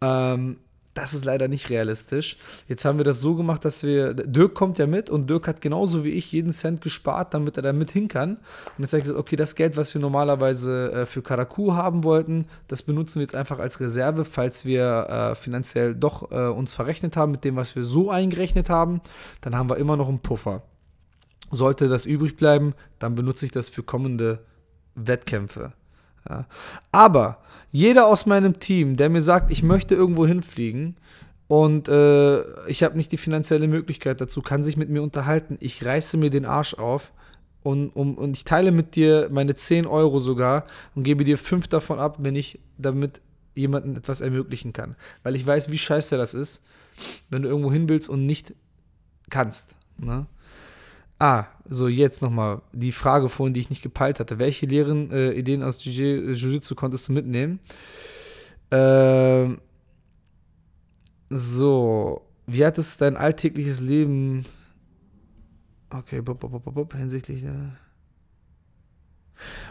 [0.03, 0.59] Ähm,
[0.99, 2.39] das ist leider nicht realistisch.
[2.67, 4.15] Jetzt haben wir das so gemacht, dass wir.
[4.15, 7.63] Dirk kommt ja mit und Dirk hat genauso wie ich jeden Cent gespart, damit er
[7.63, 8.31] da mit hin kann.
[8.77, 12.03] Und jetzt habe ich gesagt, okay, das Geld, was wir normalerweise äh, für Karaku haben
[12.03, 16.73] wollten, das benutzen wir jetzt einfach als Reserve, falls wir äh, finanziell doch äh, uns
[16.73, 19.01] verrechnet haben mit dem, was wir so eingerechnet haben.
[19.41, 20.63] Dann haben wir immer noch einen Puffer.
[21.51, 24.41] Sollte das übrig bleiben, dann benutze ich das für kommende
[24.95, 25.73] Wettkämpfe.
[26.29, 26.47] Ja.
[26.93, 27.39] Aber
[27.71, 30.97] jeder aus meinem Team, der mir sagt, ich möchte irgendwo hinfliegen
[31.47, 35.57] und äh, ich habe nicht die finanzielle Möglichkeit dazu, kann sich mit mir unterhalten.
[35.61, 37.13] Ich reiße mir den Arsch auf
[37.63, 41.69] und, um, und ich teile mit dir meine 10 Euro sogar und gebe dir 5
[41.69, 43.21] davon ab, wenn ich damit
[43.55, 44.97] jemandem etwas ermöglichen kann.
[45.23, 46.63] Weil ich weiß, wie scheiße das ist,
[47.31, 48.55] wenn du irgendwo hin willst und nicht
[49.31, 49.75] kannst.
[49.99, 50.27] Ne?
[51.19, 54.39] Ah, so jetzt nochmal die Frage vorhin, die ich nicht gepeilt hatte.
[54.39, 57.59] Welche leeren äh, Ideen aus Jiu-Jitsu konntest du mitnehmen?
[58.71, 59.59] Ähm,
[61.31, 64.47] So, wie hat es dein alltägliches Leben.
[65.91, 67.43] Okay, bop, bop, bop, bop, hinsichtlich.
[67.43, 67.77] Ne?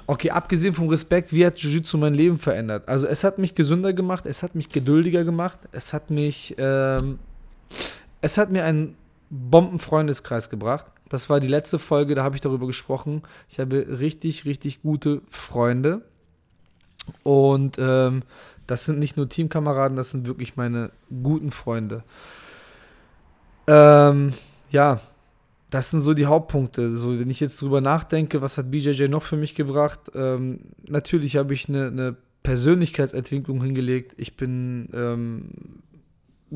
[0.05, 2.87] Okay, abgesehen vom Respekt, wie hat Jiu-Jitsu mein Leben verändert?
[2.87, 6.55] Also, es hat mich gesünder gemacht, es hat mich geduldiger gemacht, es hat mich.
[6.57, 7.19] Ähm,
[8.21, 8.95] es hat mir einen
[9.29, 10.85] Bombenfreundeskreis gebracht.
[11.09, 13.23] Das war die letzte Folge, da habe ich darüber gesprochen.
[13.49, 16.01] Ich habe richtig, richtig gute Freunde.
[17.23, 18.23] Und ähm,
[18.65, 20.91] das sind nicht nur Teamkameraden, das sind wirklich meine
[21.23, 22.03] guten Freunde.
[23.67, 24.33] Ähm,
[24.71, 24.99] ja,
[25.69, 26.95] das sind so die Hauptpunkte.
[26.95, 29.99] So, wenn ich jetzt drüber nachdenke, was hat BJJ noch für mich gebracht?
[30.15, 34.13] Ähm, natürlich habe ich eine, eine, Persönlichkeitsentwicklung hingelegt.
[34.15, 35.49] Ich bin ähm,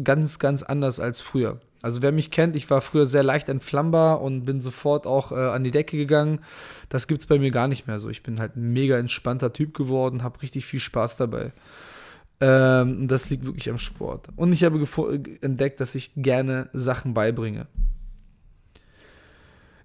[0.01, 1.59] ganz, ganz anders als früher.
[1.81, 5.35] Also wer mich kennt, ich war früher sehr leicht entflammbar und bin sofort auch äh,
[5.35, 6.39] an die Decke gegangen.
[6.89, 8.09] Das gibt es bei mir gar nicht mehr so.
[8.09, 11.53] Ich bin halt ein mega entspannter Typ geworden, habe richtig viel Spaß dabei.
[12.39, 14.29] Ähm, das liegt wirklich am Sport.
[14.35, 14.87] Und ich habe
[15.41, 17.67] entdeckt, dass ich gerne Sachen beibringe.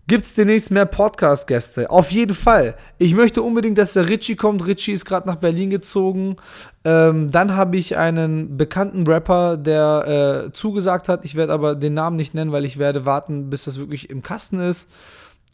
[0.09, 1.91] Gibt es demnächst mehr Podcast-Gäste?
[1.91, 2.77] Auf jeden Fall.
[2.97, 4.65] Ich möchte unbedingt, dass der Richie kommt.
[4.65, 6.37] Richie ist gerade nach Berlin gezogen.
[6.85, 11.25] Ähm, dann habe ich einen bekannten Rapper, der äh, zugesagt hat.
[11.25, 14.23] Ich werde aber den Namen nicht nennen, weil ich werde warten, bis das wirklich im
[14.23, 14.89] Kasten ist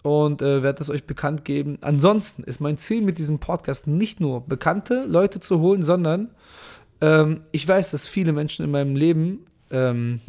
[0.03, 1.79] und äh, werde das euch bekannt geben.
[1.81, 6.29] Ansonsten ist mein Ziel mit diesem Podcast nicht nur bekannte Leute zu holen, sondern
[7.01, 10.21] ähm, ich weiß, dass viele Menschen in meinem Leben ähm,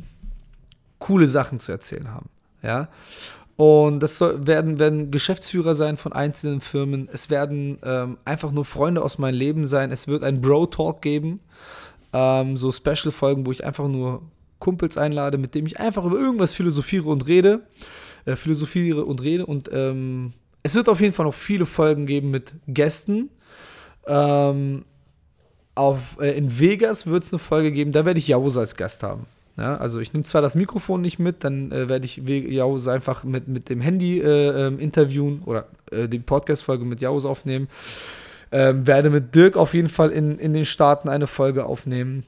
[0.99, 2.29] coole Sachen zu erzählen haben.
[2.62, 2.88] Ja.
[3.56, 7.08] Und das soll, werden, werden Geschäftsführer sein von einzelnen Firmen.
[7.12, 9.92] Es werden ähm, einfach nur Freunde aus meinem Leben sein.
[9.92, 11.39] Es wird ein Bro-Talk geben.
[12.13, 14.24] Ähm, so Special-Folgen, wo ich einfach nur
[14.60, 17.62] Kumpels einlade, mit dem ich einfach über irgendwas philosophiere und rede.
[18.26, 19.46] Äh, philosophiere und rede.
[19.46, 23.30] Und ähm, es wird auf jeden Fall noch viele Folgen geben mit Gästen.
[24.08, 24.86] Ähm,
[25.76, 29.04] auf, äh, in Vegas wird es eine Folge geben, da werde ich Jause als Gast
[29.04, 29.26] haben.
[29.56, 33.24] Ja, also ich nehme zwar das Mikrofon nicht mit, dann äh, werde ich Jause einfach
[33.24, 37.68] mit, mit dem Handy äh, ähm, interviewen oder äh, die Podcast-Folge mit Jause aufnehmen.
[38.52, 42.26] Ähm, werde mit Dirk auf jeden Fall in, in den Staaten eine Folge aufnehmen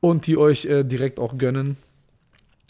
[0.00, 1.76] und die euch äh, direkt auch gönnen.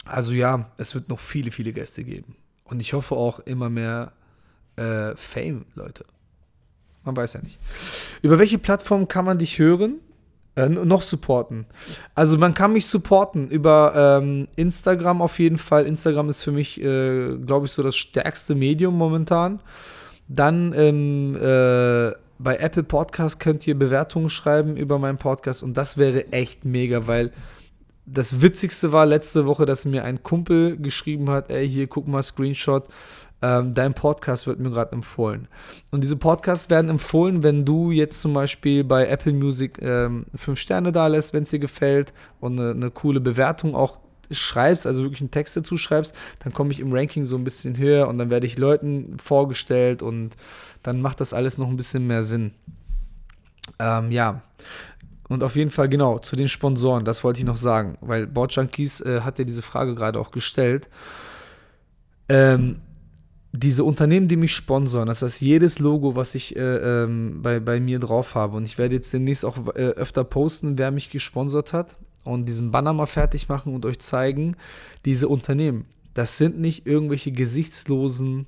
[0.05, 2.35] Also ja, es wird noch viele, viele Gäste geben.
[2.63, 4.13] Und ich hoffe auch immer mehr
[4.77, 6.05] äh, Fame, Leute.
[7.03, 7.59] Man weiß ja nicht.
[8.21, 9.99] Über welche Plattform kann man dich hören?
[10.59, 11.65] Äh, noch supporten.
[12.15, 15.85] Also man kann mich supporten über ähm, Instagram auf jeden Fall.
[15.85, 19.61] Instagram ist für mich, äh, glaube ich, so das stärkste Medium momentan.
[20.27, 25.97] Dann ähm, äh, bei Apple Podcast könnt ihr Bewertungen schreiben über meinen Podcast und das
[25.97, 27.31] wäre echt mega, weil
[28.05, 32.23] das Witzigste war letzte Woche, dass mir ein Kumpel geschrieben hat, ey, hier guck mal
[32.23, 32.85] Screenshot
[33.41, 35.47] ähm, dein Podcast wird mir gerade empfohlen.
[35.91, 40.59] Und diese Podcasts werden empfohlen, wenn du jetzt zum Beispiel bei Apple Music ähm, fünf
[40.59, 43.99] Sterne da lässt, wenn es dir gefällt und eine, eine coole Bewertung auch
[44.31, 47.77] schreibst, also wirklich einen Text dazu schreibst, dann komme ich im Ranking so ein bisschen
[47.77, 50.31] höher und dann werde ich Leuten vorgestellt und
[50.83, 52.51] dann macht das alles noch ein bisschen mehr Sinn.
[53.79, 54.41] Ähm, ja.
[55.29, 58.51] Und auf jeden Fall, genau, zu den Sponsoren, das wollte ich noch sagen, weil Board
[58.53, 60.89] Junkies äh, hat ja diese Frage gerade auch gestellt.
[62.27, 62.81] Ähm,
[63.51, 67.79] diese Unternehmen, die mich sponsern, das heißt jedes Logo, was ich äh, ähm, bei, bei
[67.79, 71.73] mir drauf habe, und ich werde jetzt demnächst auch äh, öfter posten, wer mich gesponsert
[71.73, 74.55] hat und diesen Banner mal fertig machen und euch zeigen,
[75.05, 78.45] diese Unternehmen, das sind nicht irgendwelche gesichtslosen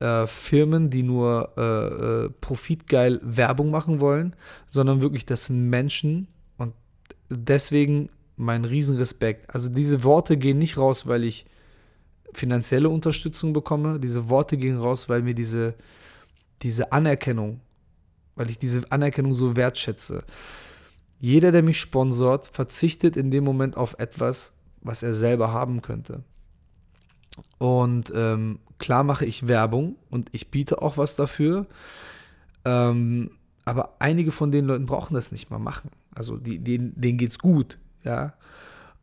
[0.00, 6.28] äh, Firmen, die nur äh, äh, profitgeil Werbung machen wollen, sondern wirklich, das sind Menschen
[6.58, 6.74] und
[7.30, 9.54] deswegen mein Riesenrespekt.
[9.54, 11.46] Also diese Worte gehen nicht raus, weil ich
[12.32, 13.98] finanzielle Unterstützung bekomme.
[13.98, 15.74] Diese Worte gehen raus, weil mir diese,
[16.62, 17.60] diese Anerkennung,
[18.34, 20.24] weil ich diese Anerkennung so wertschätze.
[21.18, 26.22] Jeder, der mich sponsort, verzichtet in dem Moment auf etwas, was er selber haben könnte.
[27.58, 31.66] Und ähm, klar mache ich Werbung und ich biete auch was dafür.
[32.64, 33.30] Ähm,
[33.64, 35.90] aber einige von den Leuten brauchen das nicht mal machen.
[36.14, 38.34] Also die, denen, denen geht's gut, ja.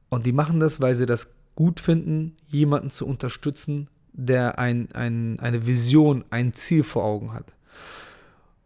[0.10, 5.40] Und die machen das, weil sie das gut finden, jemanden zu unterstützen, der ein, ein,
[5.40, 7.46] eine Vision, ein Ziel vor Augen hat.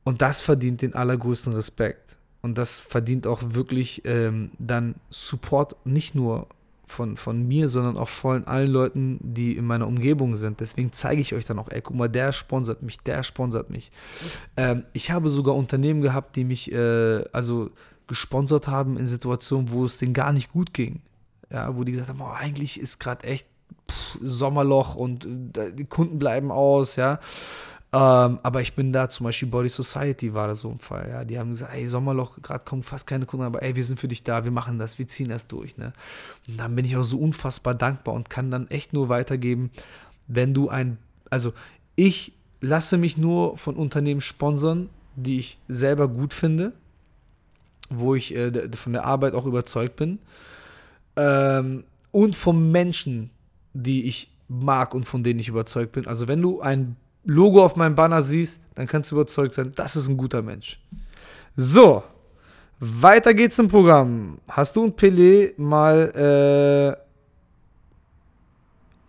[0.04, 2.18] Und das verdient den allergrößten Respekt.
[2.42, 6.48] Und das verdient auch wirklich ähm, dann Support nicht nur
[6.86, 10.62] von, von mir, sondern auch von allen Leuten, die in meiner Umgebung sind.
[10.62, 13.92] Deswegen zeige ich euch dann auch, ey, guck mal, der sponsert mich, der sponsert mich.
[14.56, 17.72] Ähm, ich habe sogar Unternehmen gehabt, die mich äh, also
[18.08, 21.02] gesponsert haben in Situationen, wo es denen gar nicht gut ging
[21.52, 23.48] ja, wo die gesagt haben, oh, eigentlich ist gerade echt
[23.90, 25.26] pff, Sommerloch und
[25.58, 27.20] äh, die Kunden bleiben aus, ja.
[27.94, 31.08] Ähm, aber ich bin da, zum Beispiel Body Society war da so ein Fall.
[31.10, 31.24] Ja.
[31.24, 34.10] Die haben gesagt, ey, Sommerloch, gerade kommen fast keine Kunden, aber ey, wir sind für
[34.10, 35.78] dich da, wir machen das, wir ziehen das durch.
[35.78, 35.94] Ne?
[36.48, 39.72] Und dann bin ich auch so unfassbar dankbar und kann dann echt nur weitergeben,
[40.28, 40.98] wenn du ein,
[41.30, 41.54] also
[41.96, 46.74] ich lasse mich nur von Unternehmen sponsern, die ich selber gut finde,
[47.90, 50.20] wo ich äh, von der Arbeit auch überzeugt bin
[51.18, 53.32] ähm, und von Menschen,
[53.74, 56.08] die ich mag und von denen ich überzeugt bin.
[56.08, 59.98] Also wenn du ein Logo auf meinem Banner siehst, dann kannst du überzeugt sein, das
[59.98, 60.80] ist ein guter Mensch.
[61.56, 62.04] So,
[62.80, 64.40] weiter geht's im Programm.
[64.48, 66.96] Hast du und Pelé mal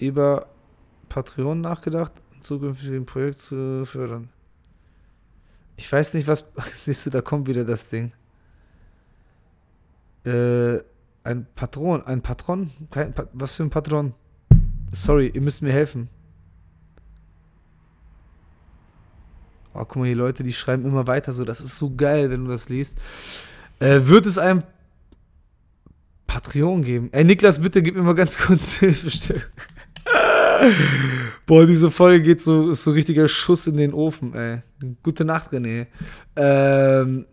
[0.01, 0.47] äh, über
[1.09, 4.31] Patreon nachgedacht, um zukünftig ein Projekt zu fördern?
[5.77, 6.44] Ich weiß nicht, was.
[6.75, 8.12] Siehst du, da kommt wieder das Ding.
[10.25, 10.79] Äh,
[11.29, 12.71] ein Patron, ein Patron?
[12.91, 14.14] Kein, was für ein Patron?
[14.91, 16.09] Sorry, ihr müsst mir helfen.
[19.75, 21.45] Oh, guck mal, die Leute, die schreiben immer weiter so.
[21.45, 22.99] Das ist so geil, wenn du das liest.
[23.79, 24.64] Äh, wird es ein
[26.27, 27.11] Patreon geben?
[27.12, 29.43] Ey, Niklas, bitte gib mir mal ganz kurz Hilfestellung.
[31.47, 34.61] Boah, diese Folge geht so, ist so richtiger Schuss in den Ofen, ey.
[35.03, 35.87] Gute Nacht, René.
[36.35, 37.27] Ähm,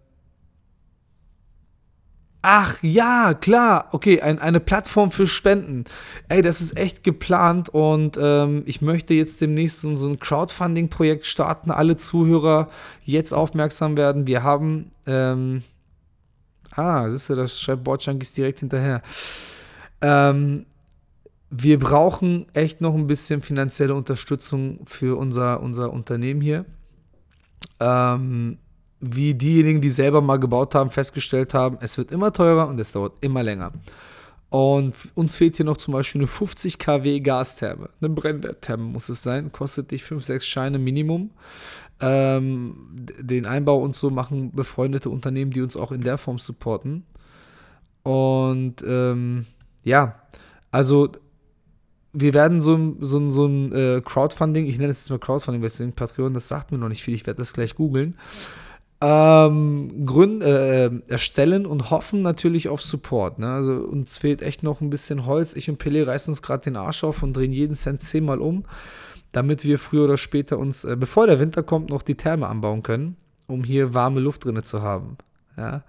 [2.48, 3.88] Ach ja, klar.
[3.92, 5.86] Okay, ein, eine Plattform für Spenden.
[6.30, 11.72] Ey, das ist echt geplant und ähm, ich möchte jetzt demnächst so, ein Crowdfunding-Projekt starten.
[11.72, 12.70] Alle Zuhörer
[13.04, 14.28] jetzt aufmerksam werden.
[14.28, 14.92] Wir haben.
[15.08, 15.64] Ähm,
[16.76, 19.02] ah, siehst du, das schreibt Bordjunkies direkt hinterher.
[20.02, 20.68] Ähm,
[21.50, 26.66] wir brauchen echt noch ein bisschen finanzielle Unterstützung für unser, unser Unternehmen hier.
[27.80, 28.60] Ähm,
[29.14, 32.92] wie diejenigen, die selber mal gebaut haben, festgestellt haben, es wird immer teurer und es
[32.92, 33.72] dauert immer länger.
[34.50, 37.90] Und uns fehlt hier noch zum Beispiel eine 50 kW Gastherme.
[38.00, 39.52] Eine Brennwerttherme muss es sein.
[39.52, 41.32] Kostet dich 5, 6 Scheine Minimum.
[42.00, 42.76] Ähm,
[43.20, 47.04] den Einbau und so machen befreundete Unternehmen, die uns auch in der Form supporten.
[48.04, 49.46] Und ähm,
[49.84, 50.22] ja,
[50.72, 51.10] also
[52.14, 55.68] wir werden so, so, so ein äh, Crowdfunding, ich nenne es jetzt mal Crowdfunding, weil
[55.68, 58.16] es in Patreon, das sagt mir noch nicht viel, ich werde das gleich googeln
[59.02, 63.40] ähm, Gründ, äh, erstellen und hoffen natürlich auf Support.
[63.40, 63.48] Ne?
[63.48, 65.54] Also uns fehlt echt noch ein bisschen Holz.
[65.54, 68.64] Ich und Pele reißen uns gerade den Arsch auf und drehen jeden Cent zehnmal um,
[69.32, 72.84] damit wir früher oder später uns, äh, bevor der Winter kommt, noch die Therme anbauen
[72.84, 75.18] können, um hier warme Luft drin zu haben.
[75.58, 75.84] Ja?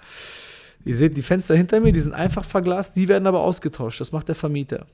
[0.84, 4.00] Ihr seht die Fenster hinter mir, die sind einfach verglast, die werden aber ausgetauscht.
[4.00, 4.86] Das macht der Vermieter.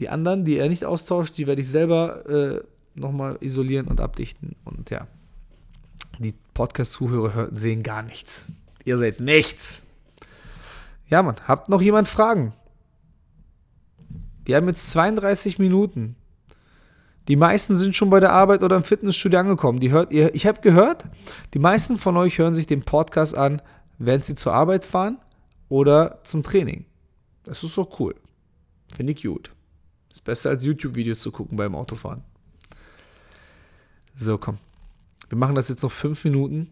[0.00, 2.60] Die anderen, die er nicht austauscht, die werde ich selber äh,
[2.94, 4.56] nochmal isolieren und abdichten.
[4.64, 5.06] Und ja,
[6.54, 8.48] Podcast-Zuhörer sehen gar nichts.
[8.84, 9.84] Ihr seht nichts.
[11.08, 12.52] Ja, Mann, habt noch jemand Fragen?
[14.44, 16.16] Wir haben jetzt 32 Minuten.
[17.28, 19.78] Die meisten sind schon bei der Arbeit oder im Fitnessstudio angekommen.
[19.78, 21.04] Die hört ihr, ich habe gehört,
[21.54, 23.62] die meisten von euch hören sich den Podcast an,
[23.98, 25.18] wenn sie zur Arbeit fahren
[25.68, 26.84] oder zum Training.
[27.44, 28.14] Das ist doch cool.
[28.94, 29.52] Finde ich gut.
[30.10, 32.24] Ist besser als YouTube-Videos zu gucken beim Autofahren.
[34.14, 34.58] So, komm.
[35.32, 36.68] Wir machen das jetzt noch fünf Minuten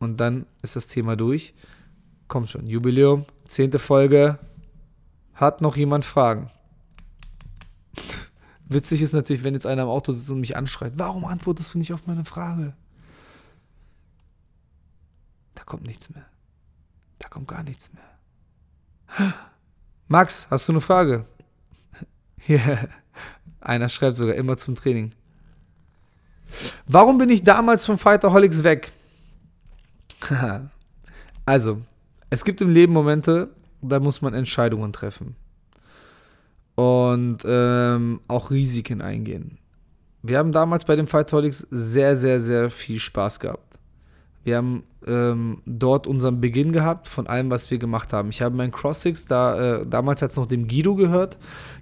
[0.00, 1.54] und dann ist das Thema durch.
[2.26, 4.40] Kommt schon, Jubiläum, zehnte Folge.
[5.34, 6.50] Hat noch jemand Fragen?
[8.68, 10.94] Witzig ist natürlich, wenn jetzt einer im Auto sitzt und mich anschreit.
[10.96, 12.74] Warum antwortest du nicht auf meine Frage?
[15.54, 16.26] Da kommt nichts mehr.
[17.20, 19.32] Da kommt gar nichts mehr.
[20.08, 21.24] Max, hast du eine Frage?
[22.48, 22.88] yeah.
[23.60, 25.14] Einer schreibt sogar immer zum Training.
[26.86, 28.92] Warum bin ich damals von Fighterholics weg?
[31.46, 31.80] also,
[32.30, 35.36] es gibt im Leben Momente, da muss man Entscheidungen treffen.
[36.74, 39.58] Und ähm, auch Risiken eingehen.
[40.22, 43.78] Wir haben damals bei den Fighterholics sehr, sehr, sehr viel Spaß gehabt.
[44.44, 48.30] Wir haben ähm, dort unseren Beginn gehabt von allem, was wir gemacht haben.
[48.30, 51.38] Ich habe mein Crossix, da, äh, damals hat es noch dem Guido gehört.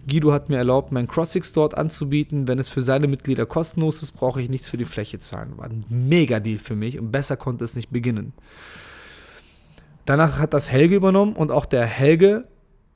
[0.08, 2.46] Guido hat mir erlaubt, mein Crossix dort anzubieten.
[2.46, 5.58] Wenn es für seine Mitglieder kostenlos ist, brauche ich nichts für die Fläche zahlen.
[5.58, 8.32] War ein Mega-Deal für mich und besser konnte es nicht beginnen.
[10.04, 12.44] Danach hat das Helge übernommen und auch der Helge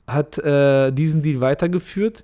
[0.07, 2.23] hat äh, diesen Deal weitergeführt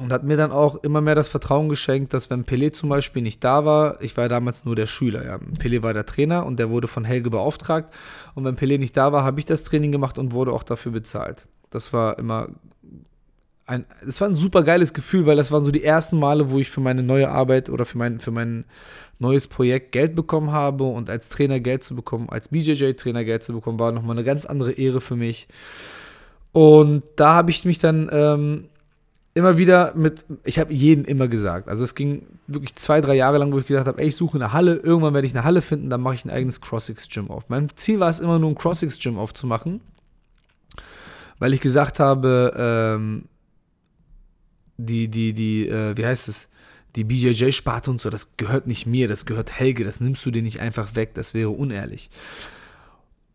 [0.00, 3.22] und hat mir dann auch immer mehr das Vertrauen geschenkt, dass wenn Pelé zum Beispiel
[3.22, 5.36] nicht da war, ich war damals nur der Schüler, ja.
[5.60, 7.94] Pelé war der Trainer und der wurde von Helge beauftragt.
[8.34, 10.90] Und wenn Pelé nicht da war, habe ich das Training gemacht und wurde auch dafür
[10.90, 11.46] bezahlt.
[11.70, 12.48] Das war immer
[13.66, 16.58] ein, das war ein super geiles Gefühl, weil das waren so die ersten Male, wo
[16.58, 18.64] ich für meine neue Arbeit oder für mein, für mein
[19.18, 23.52] neues Projekt Geld bekommen habe und als Trainer Geld zu bekommen, als BJJ-Trainer Geld zu
[23.52, 25.46] bekommen, war nochmal eine ganz andere Ehre für mich.
[26.52, 28.64] Und da habe ich mich dann ähm,
[29.34, 31.68] immer wieder mit, ich habe jeden immer gesagt.
[31.68, 34.36] Also es ging wirklich zwei, drei Jahre lang, wo ich gesagt habe, ey, ich suche
[34.36, 37.48] eine Halle, irgendwann werde ich eine Halle finden, dann mache ich ein eigenes CrossX-Gym auf.
[37.48, 39.80] Mein Ziel war es immer nur, ein CrossX-Gym aufzumachen,
[41.38, 43.24] weil ich gesagt habe, ähm,
[44.76, 46.48] die, die, die, äh, wie heißt es,
[46.96, 50.42] die BJJ-Sparte und so, das gehört nicht mir, das gehört Helge, das nimmst du dir
[50.42, 52.10] nicht einfach weg, das wäre unehrlich.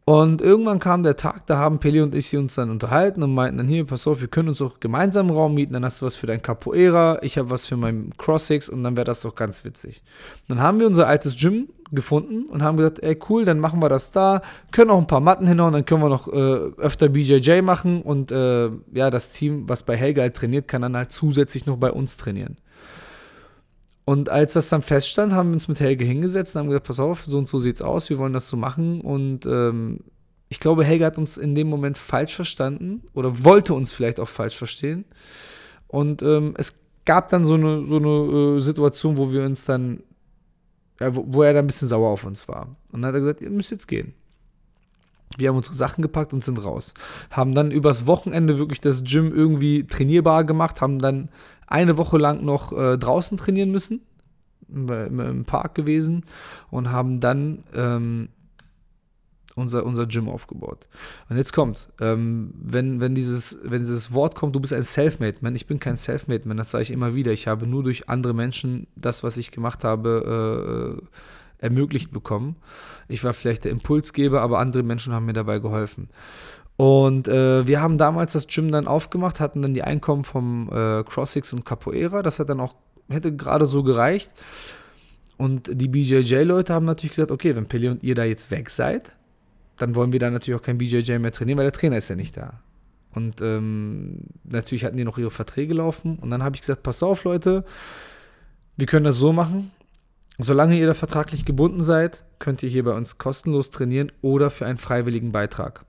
[0.05, 3.59] Und irgendwann kam der Tag, da haben Peli und ich uns dann unterhalten und meinten
[3.59, 6.05] dann hier, pass auf, wir können uns auch gemeinsam einen Raum mieten, dann hast du
[6.07, 9.35] was für dein Capoeira, ich habe was für mein Crossix und dann wäre das doch
[9.35, 10.01] ganz witzig.
[10.47, 13.89] Dann haben wir unser altes Gym gefunden und haben gesagt, ey cool, dann machen wir
[13.89, 17.61] das da, können auch ein paar Matten hinhauen, dann können wir noch äh, öfter BJJ
[17.61, 21.65] machen und äh, ja, das Team, was bei Helga halt trainiert, kann dann halt zusätzlich
[21.65, 22.57] noch bei uns trainieren.
[24.09, 26.99] Und als das dann feststand, haben wir uns mit Helge hingesetzt und haben gesagt, pass
[26.99, 29.01] auf, so und so sieht's aus, wir wollen das so machen.
[29.01, 29.99] Und ähm,
[30.47, 34.27] ich glaube, Helge hat uns in dem Moment falsch verstanden oder wollte uns vielleicht auch
[34.27, 35.05] falsch verstehen.
[35.87, 36.73] Und ähm, es
[37.05, 40.01] gab dann so eine, so eine äh, Situation, wo wir uns dann,
[40.99, 42.67] wo, wo, er dann ein bisschen sauer auf uns war.
[42.91, 44.13] Und dann hat er gesagt, ihr müsst jetzt gehen.
[45.37, 46.93] Wir haben unsere Sachen gepackt und sind raus.
[47.29, 51.29] Haben dann übers Wochenende wirklich das Gym irgendwie trainierbar gemacht, haben dann
[51.67, 54.01] eine Woche lang noch äh, draußen trainieren müssen,
[54.67, 56.25] im Park gewesen
[56.69, 58.29] und haben dann ähm,
[59.59, 60.87] unser, unser Gym aufgebaut.
[61.29, 61.91] Und jetzt kommt's.
[61.99, 65.55] Ähm, wenn, wenn, dieses, wenn dieses Wort kommt, du bist ein Selfmade-Man.
[65.55, 67.31] Ich bin kein Selfmade-Man, das sage ich immer wieder.
[67.31, 71.05] Ich habe nur durch andere Menschen das, was ich gemacht habe, äh,
[71.59, 72.55] ermöglicht bekommen.
[73.07, 76.09] Ich war vielleicht der Impulsgeber, aber andere Menschen haben mir dabei geholfen.
[76.77, 81.03] Und äh, wir haben damals das Gym dann aufgemacht, hatten dann die Einkommen vom äh,
[81.03, 82.23] Crossix und Capoeira.
[82.23, 82.75] Das hat dann auch,
[83.09, 84.31] hätte gerade so gereicht.
[85.37, 89.15] Und die BJJ-Leute haben natürlich gesagt, okay, wenn Pele und ihr da jetzt weg seid,
[89.79, 92.15] dann wollen wir da natürlich auch kein BJJ mehr trainieren, weil der Trainer ist ja
[92.15, 92.61] nicht da.
[93.15, 96.19] Und ähm, natürlich hatten die noch ihre Verträge laufen.
[96.19, 97.65] Und dann habe ich gesagt, pass auf, Leute,
[98.77, 99.71] wir können das so machen.
[100.37, 104.65] Solange ihr da vertraglich gebunden seid, könnt ihr hier bei uns kostenlos trainieren oder für
[104.65, 105.85] einen freiwilligen Beitrag.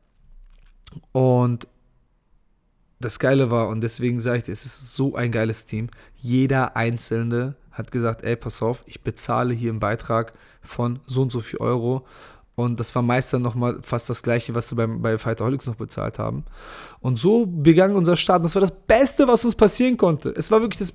[1.12, 1.68] Und
[3.00, 5.88] das Geile war, und deswegen sage ich dir, es ist so ein geiles Team.
[6.16, 11.32] Jeder Einzelne hat gesagt, ey, pass auf, ich bezahle hier einen Beitrag von so und
[11.32, 12.06] so viel Euro.
[12.60, 15.76] Und das war meist dann nochmal fast das gleiche, was sie beim, bei Fighterholics noch
[15.76, 16.44] bezahlt haben.
[17.00, 18.44] Und so begann unser Start.
[18.44, 20.28] Das war das Beste, was uns passieren konnte.
[20.36, 20.92] Es war wirklich das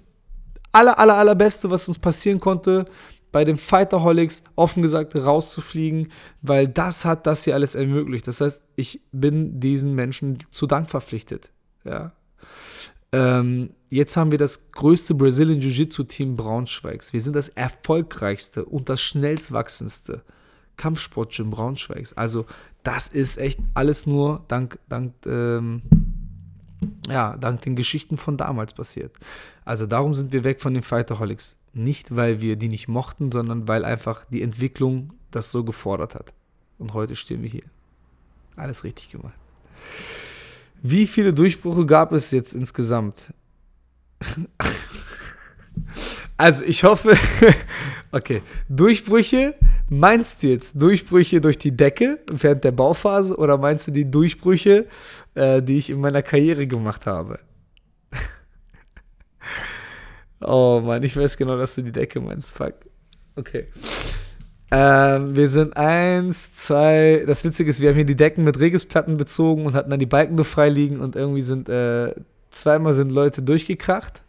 [0.72, 2.86] aller, aller, allerbeste, was uns passieren konnte
[3.32, 6.08] bei den Fighterholics offen gesagt rauszufliegen,
[6.42, 8.28] weil das hat das hier alles ermöglicht.
[8.28, 11.52] Das heißt, ich bin diesen Menschen zu Dank verpflichtet.
[11.84, 12.14] Ja.
[13.12, 17.12] Ähm, jetzt haben wir das größte Brazilian Jiu-Jitsu-Team Braunschweigs.
[17.12, 20.24] Wir sind das erfolgreichste und das schnellst wachsendste
[20.78, 22.14] Kampfsportgym Braunschweigs.
[22.14, 22.46] Also
[22.84, 25.82] das ist echt alles nur dank, dank, ähm,
[27.10, 29.16] ja, dank den Geschichten von damals passiert.
[29.64, 31.58] Also darum sind wir weg von den Fighterholics.
[31.74, 36.34] Nicht, weil wir die nicht mochten, sondern weil einfach die Entwicklung das so gefordert hat.
[36.78, 37.64] Und heute stehen wir hier.
[38.56, 39.34] Alles richtig gemacht.
[40.82, 43.34] Wie viele Durchbrüche gab es jetzt insgesamt?
[46.38, 47.18] also ich hoffe,
[48.16, 49.56] okay, Durchbrüche,
[49.90, 54.88] meinst du jetzt Durchbrüche durch die Decke während der Bauphase oder meinst du die Durchbrüche,
[55.36, 57.40] äh, die ich in meiner Karriere gemacht habe?
[60.42, 62.52] Oh Mann, ich weiß genau, dass du die Decke meinst.
[62.52, 62.76] Fuck.
[63.36, 63.68] Okay.
[64.70, 67.24] Ähm, wir sind eins, zwei.
[67.26, 70.06] Das Witzige ist, wir haben hier die Decken mit Regisplatten bezogen und hatten dann die
[70.06, 72.14] Balken befrei liegen und irgendwie sind äh,
[72.52, 74.22] zweimal sind Leute durchgekracht.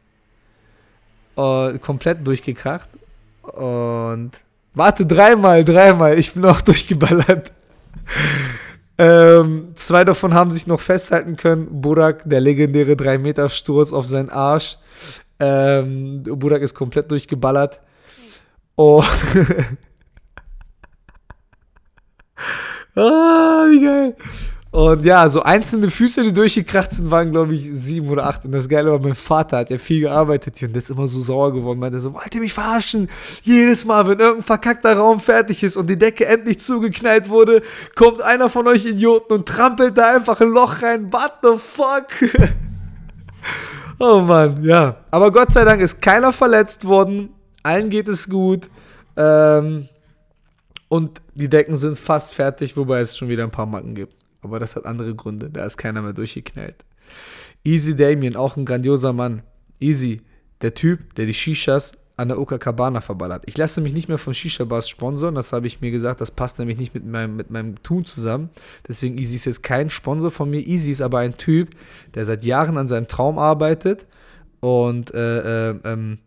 [1.37, 2.89] Uh, komplett durchgekracht.
[3.53, 4.33] Und
[4.75, 6.19] warte, dreimal, dreimal.
[6.19, 7.53] Ich bin auch durchgeballert.
[8.99, 11.81] ähm, zwei davon haben sich noch festhalten können.
[11.81, 14.79] Burak, der legendäre 3-Meter-Sturz auf seinen Arsch.
[15.39, 17.81] Ähm, Budak ist komplett durchgeballert.
[18.77, 19.03] Oh.
[22.95, 24.17] ah, wie geil.
[24.77, 28.45] Und ja, so einzelne Füße, die durchgekracht sind, waren, glaube ich, sieben oder acht.
[28.45, 31.07] Und das Geile war, mein Vater hat ja viel gearbeitet hier und der ist immer
[31.07, 31.79] so sauer geworden.
[31.79, 33.09] Meinte so, wollt ihr mich verarschen?
[33.41, 37.63] Jedes Mal, wenn irgendein verkackter Raum fertig ist und die Decke endlich zugeknallt wurde,
[37.95, 41.11] kommt einer von euch Idioten und trampelt da einfach ein Loch rein.
[41.11, 42.09] What the fuck?
[43.99, 44.97] Oh Mann, ja.
[45.11, 47.31] Aber Gott sei Dank ist keiner verletzt worden.
[47.63, 48.69] Allen geht es gut.
[49.17, 49.89] Ähm,
[50.91, 54.26] und die Decken sind fast fertig, wobei es schon wieder ein paar Macken gibt.
[54.47, 55.51] Aber das hat andere Gründe.
[55.51, 56.85] Da ist keiner mehr durchgeknallt.
[57.65, 59.43] Easy Damien, auch ein grandioser Mann.
[59.81, 60.23] Easy,
[60.63, 63.43] der Typ, der die Shishas an der Oka Cabana verballert.
[63.47, 66.31] Ich lasse mich nicht mehr von Shisha Bars sponsern, das habe ich mir gesagt, das
[66.31, 68.51] passt nämlich nicht mit meinem, mit meinem Tun zusammen.
[68.89, 70.61] Deswegen Easy ist jetzt kein Sponsor von mir.
[70.61, 71.71] Easy ist aber ein Typ,
[72.15, 74.07] der seit Jahren an seinem Traum arbeitet
[74.61, 76.19] und äh, äh, ähm,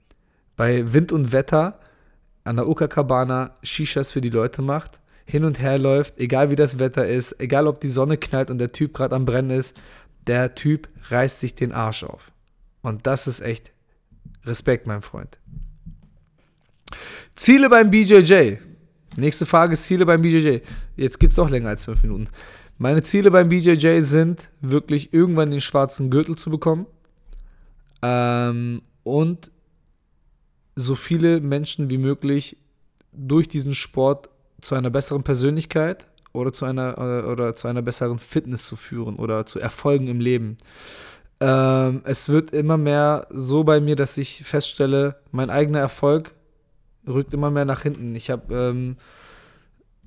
[0.55, 1.79] bei Wind und Wetter
[2.43, 4.99] an der Uka-Cabana Shishas für die Leute macht,
[5.29, 8.57] hin und her läuft, egal wie das Wetter ist, egal ob die Sonne knallt und
[8.57, 9.79] der Typ gerade am Brennen ist,
[10.25, 12.31] der Typ reißt sich den Arsch auf.
[12.81, 13.71] Und das ist echt
[14.43, 15.37] Respekt, mein Freund.
[17.35, 18.55] Ziele beim BJJ.
[19.17, 20.61] Nächste Frage ist Ziele beim BJJ.
[20.95, 22.27] Jetzt geht es doch länger als fünf Minuten.
[22.79, 26.87] Meine Ziele beim BJJ sind wirklich irgendwann den schwarzen Gürtel zu bekommen
[28.01, 29.51] ähm, und
[30.75, 32.57] so viele Menschen wie möglich
[33.11, 34.29] durch diesen Sport
[34.61, 38.75] zu einer besseren Persönlichkeit oder zu einer oder, äh, oder zu einer besseren Fitness zu
[38.75, 40.57] führen oder zu Erfolgen im Leben.
[41.39, 46.35] Ähm, es wird immer mehr so bei mir, dass ich feststelle, mein eigener Erfolg
[47.07, 48.15] rückt immer mehr nach hinten.
[48.15, 48.97] Ich habe ähm,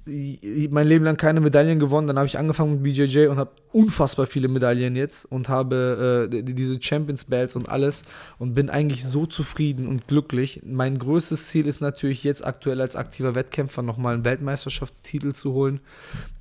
[0.05, 2.07] mein Leben lang keine Medaillen gewonnen.
[2.09, 6.43] Dann habe ich angefangen mit BJJ und habe unfassbar viele Medaillen jetzt und habe äh,
[6.43, 8.03] diese Champions Belts und alles
[8.39, 10.63] und bin eigentlich so zufrieden und glücklich.
[10.65, 15.81] Mein größtes Ziel ist natürlich jetzt aktuell als aktiver Wettkämpfer nochmal einen Weltmeisterschaftstitel zu holen.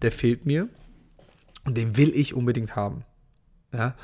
[0.02, 0.68] Der fehlt mir
[1.64, 3.04] und den will ich unbedingt haben.
[3.74, 3.96] Ja.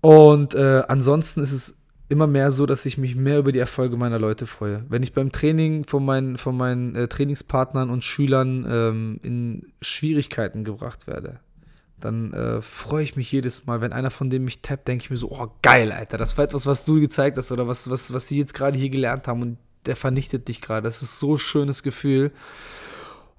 [0.00, 1.75] Und äh, ansonsten ist es
[2.08, 4.84] immer mehr so, dass ich mich mehr über die Erfolge meiner Leute freue.
[4.88, 10.62] Wenn ich beim Training von meinen, von meinen äh, Trainingspartnern und Schülern ähm, in Schwierigkeiten
[10.64, 11.40] gebracht werde,
[11.98, 15.10] dann äh, freue ich mich jedes Mal, wenn einer von denen mich tappt, denke ich
[15.10, 18.12] mir so, oh geil, Alter, das war etwas, was du gezeigt hast oder was, was,
[18.12, 20.82] was sie jetzt gerade hier gelernt haben und der vernichtet dich gerade.
[20.82, 22.32] Das ist so ein schönes Gefühl.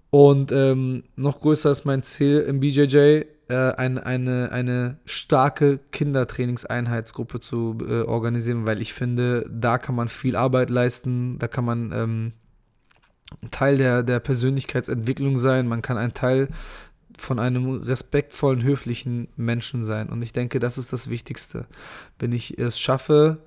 [0.10, 7.40] Und ähm, noch größer ist mein Ziel im BJJ, äh, ein, eine, eine starke Kindertrainingseinheitsgruppe
[7.40, 11.92] zu äh, organisieren, weil ich finde, da kann man viel Arbeit leisten, da kann man
[11.94, 12.34] ähm,
[13.52, 16.48] Teil der, der Persönlichkeitsentwicklung sein, man kann ein Teil
[17.18, 20.10] von einem respektvollen, höflichen Menschen sein.
[20.10, 21.66] Und ich denke, das ist das Wichtigste.
[22.20, 23.40] Wenn ich es schaffe,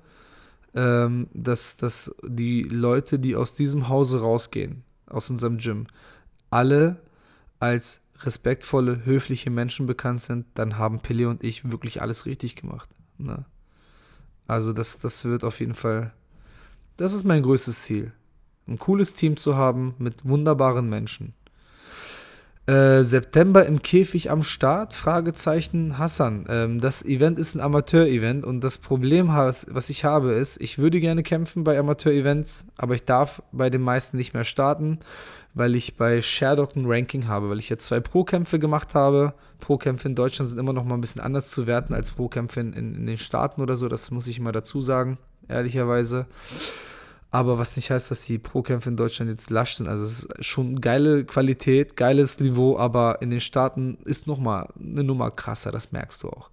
[0.75, 5.87] ähm, dass, dass die Leute, die aus diesem Hause rausgehen, aus unserem Gym,
[6.49, 7.01] alle
[7.59, 12.89] als respektvolle, höfliche Menschen bekannt sind, dann haben Pele und ich wirklich alles richtig gemacht.
[13.17, 13.45] Ne?
[14.47, 16.13] Also das, das wird auf jeden Fall,
[16.97, 18.11] das ist mein größtes Ziel.
[18.67, 21.33] Ein cooles Team zu haben mit wunderbaren Menschen.
[22.67, 24.93] Äh, September im Käfig am Start?
[24.93, 26.45] Fragezeichen Hassan.
[26.47, 30.99] Ähm, das Event ist ein Amateur-Event und das Problem, was ich habe, ist, ich würde
[30.99, 34.99] gerne kämpfen bei Amateur-Events, aber ich darf bei den meisten nicht mehr starten
[35.53, 39.33] weil ich bei Sherdog ein Ranking habe, weil ich jetzt zwei Pro-Kämpfe gemacht habe.
[39.59, 42.73] Pro-Kämpfe in Deutschland sind immer noch mal ein bisschen anders zu werten als Pro-Kämpfe in,
[42.73, 43.87] in, in, den Staaten oder so.
[43.87, 46.25] Das muss ich mal dazu sagen, ehrlicherweise.
[47.31, 49.87] Aber was nicht heißt, dass die Pro-Kämpfe in Deutschland jetzt lasch sind.
[49.87, 54.67] Also es ist schon geile Qualität, geiles Niveau, aber in den Staaten ist noch mal
[54.77, 56.49] eine Nummer krasser, das merkst du auch.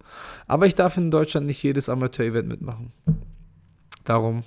[0.47, 2.93] Aber ich darf in Deutschland nicht jedes Amateur-Event mitmachen.
[4.05, 4.43] Darum,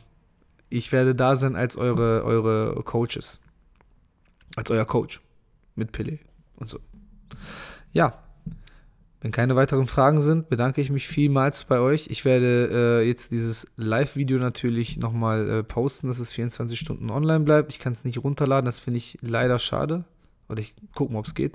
[0.71, 3.42] ich werde da sein als eure, eure Coaches
[4.57, 5.21] als euer Coach
[5.75, 6.19] mit Pele
[6.57, 6.79] und so.
[7.93, 8.23] Ja,
[9.23, 12.09] wenn keine weiteren Fragen sind, bedanke ich mich vielmals bei euch.
[12.11, 17.45] Ich werde äh, jetzt dieses Live-Video natürlich nochmal äh, posten, dass es 24 Stunden online
[17.45, 17.73] bleibt.
[17.73, 20.05] Ich kann es nicht runterladen, das finde ich leider schade.
[20.49, 21.55] Oder ich gucke mal, ob es geht.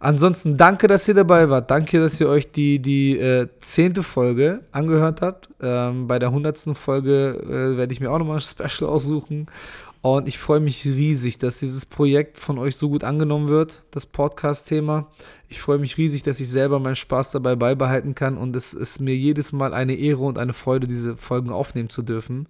[0.00, 1.70] Ansonsten danke, dass ihr dabei wart.
[1.72, 5.50] Danke, dass ihr euch die, die äh, zehnte Folge angehört habt.
[5.60, 9.48] Ähm, bei der hundertsten Folge äh, werde ich mir auch nochmal ein Special aussuchen.
[10.00, 14.06] Und ich freue mich riesig, dass dieses Projekt von euch so gut angenommen wird, das
[14.06, 15.10] Podcast-Thema.
[15.48, 19.00] Ich freue mich riesig, dass ich selber meinen Spaß dabei beibehalten kann und es ist
[19.00, 22.48] mir jedes Mal eine Ehre und eine Freude, diese Folgen aufnehmen zu dürfen.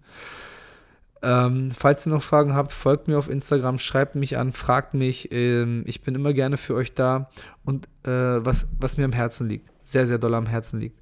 [1.22, 5.32] Ähm, falls ihr noch Fragen habt, folgt mir auf Instagram, schreibt mich an, fragt mich.
[5.32, 7.30] Ähm, ich bin immer gerne für euch da.
[7.64, 11.00] Und äh, was, was mir am Herzen liegt, sehr, sehr doll am Herzen liegt.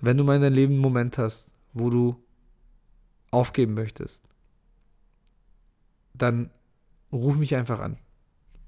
[0.00, 2.16] Wenn du mal in deinem Leben einen Moment hast, wo du
[3.30, 4.22] aufgeben möchtest,
[6.18, 6.50] dann
[7.12, 7.98] ruf mich einfach an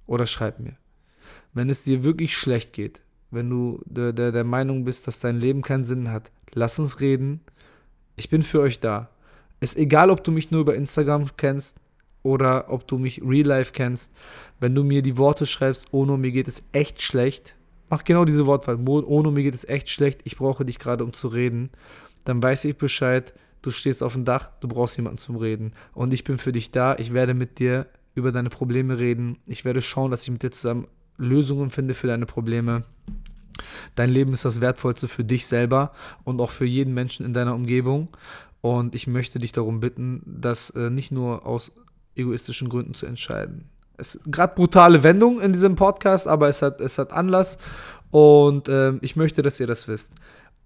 [0.06, 0.76] oder schreib mir.
[1.52, 5.38] Wenn es dir wirklich schlecht geht, wenn du der, der, der Meinung bist, dass dein
[5.38, 7.40] Leben keinen Sinn hat, lass uns reden.
[8.16, 9.10] Ich bin für euch da.
[9.60, 11.78] Ist egal, ob du mich nur über Instagram kennst
[12.22, 14.12] oder ob du mich real life kennst.
[14.60, 17.54] Wenn du mir die Worte schreibst, Ono, mir geht es echt schlecht,
[17.90, 18.78] mach genau diese Wortwahl.
[18.86, 21.70] Ono, mir geht es echt schlecht, ich brauche dich gerade, um zu reden.
[22.24, 25.72] Dann weiß ich Bescheid du stehst auf dem Dach, du brauchst jemanden zum Reden.
[25.92, 29.38] Und ich bin für dich da, ich werde mit dir über deine Probleme reden.
[29.46, 32.84] Ich werde schauen, dass ich mit dir zusammen Lösungen finde für deine Probleme.
[33.94, 35.92] Dein Leben ist das Wertvollste für dich selber
[36.24, 38.10] und auch für jeden Menschen in deiner Umgebung.
[38.60, 41.72] Und ich möchte dich darum bitten, das äh, nicht nur aus
[42.14, 43.68] egoistischen Gründen zu entscheiden.
[43.96, 47.58] Es gerade brutale Wendung in diesem Podcast, aber es hat, es hat Anlass
[48.10, 50.12] und äh, ich möchte, dass ihr das wisst.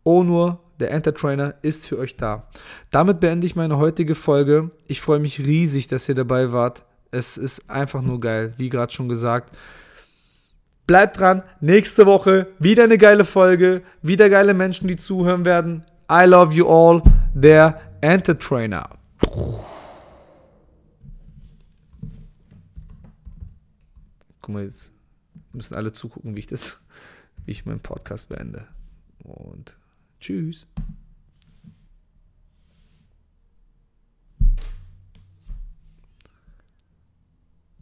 [0.04, 2.48] Onur, der Entertrainer, ist für euch da.
[2.90, 4.70] Damit beende ich meine heutige Folge.
[4.86, 6.84] Ich freue mich riesig, dass ihr dabei wart.
[7.10, 9.56] Es ist einfach nur geil, wie gerade schon gesagt.
[10.86, 15.84] Bleibt dran, nächste Woche wieder eine geile Folge, wieder geile Menschen, die zuhören werden.
[16.10, 17.02] I love you all,
[17.34, 18.90] der Entertrainer.
[24.40, 24.92] Guck mal, jetzt
[25.52, 26.80] müssen alle zugucken, wie ich das,
[27.44, 28.66] wie ich meinen Podcast beende.
[29.22, 29.76] Und
[30.22, 30.66] tschüss.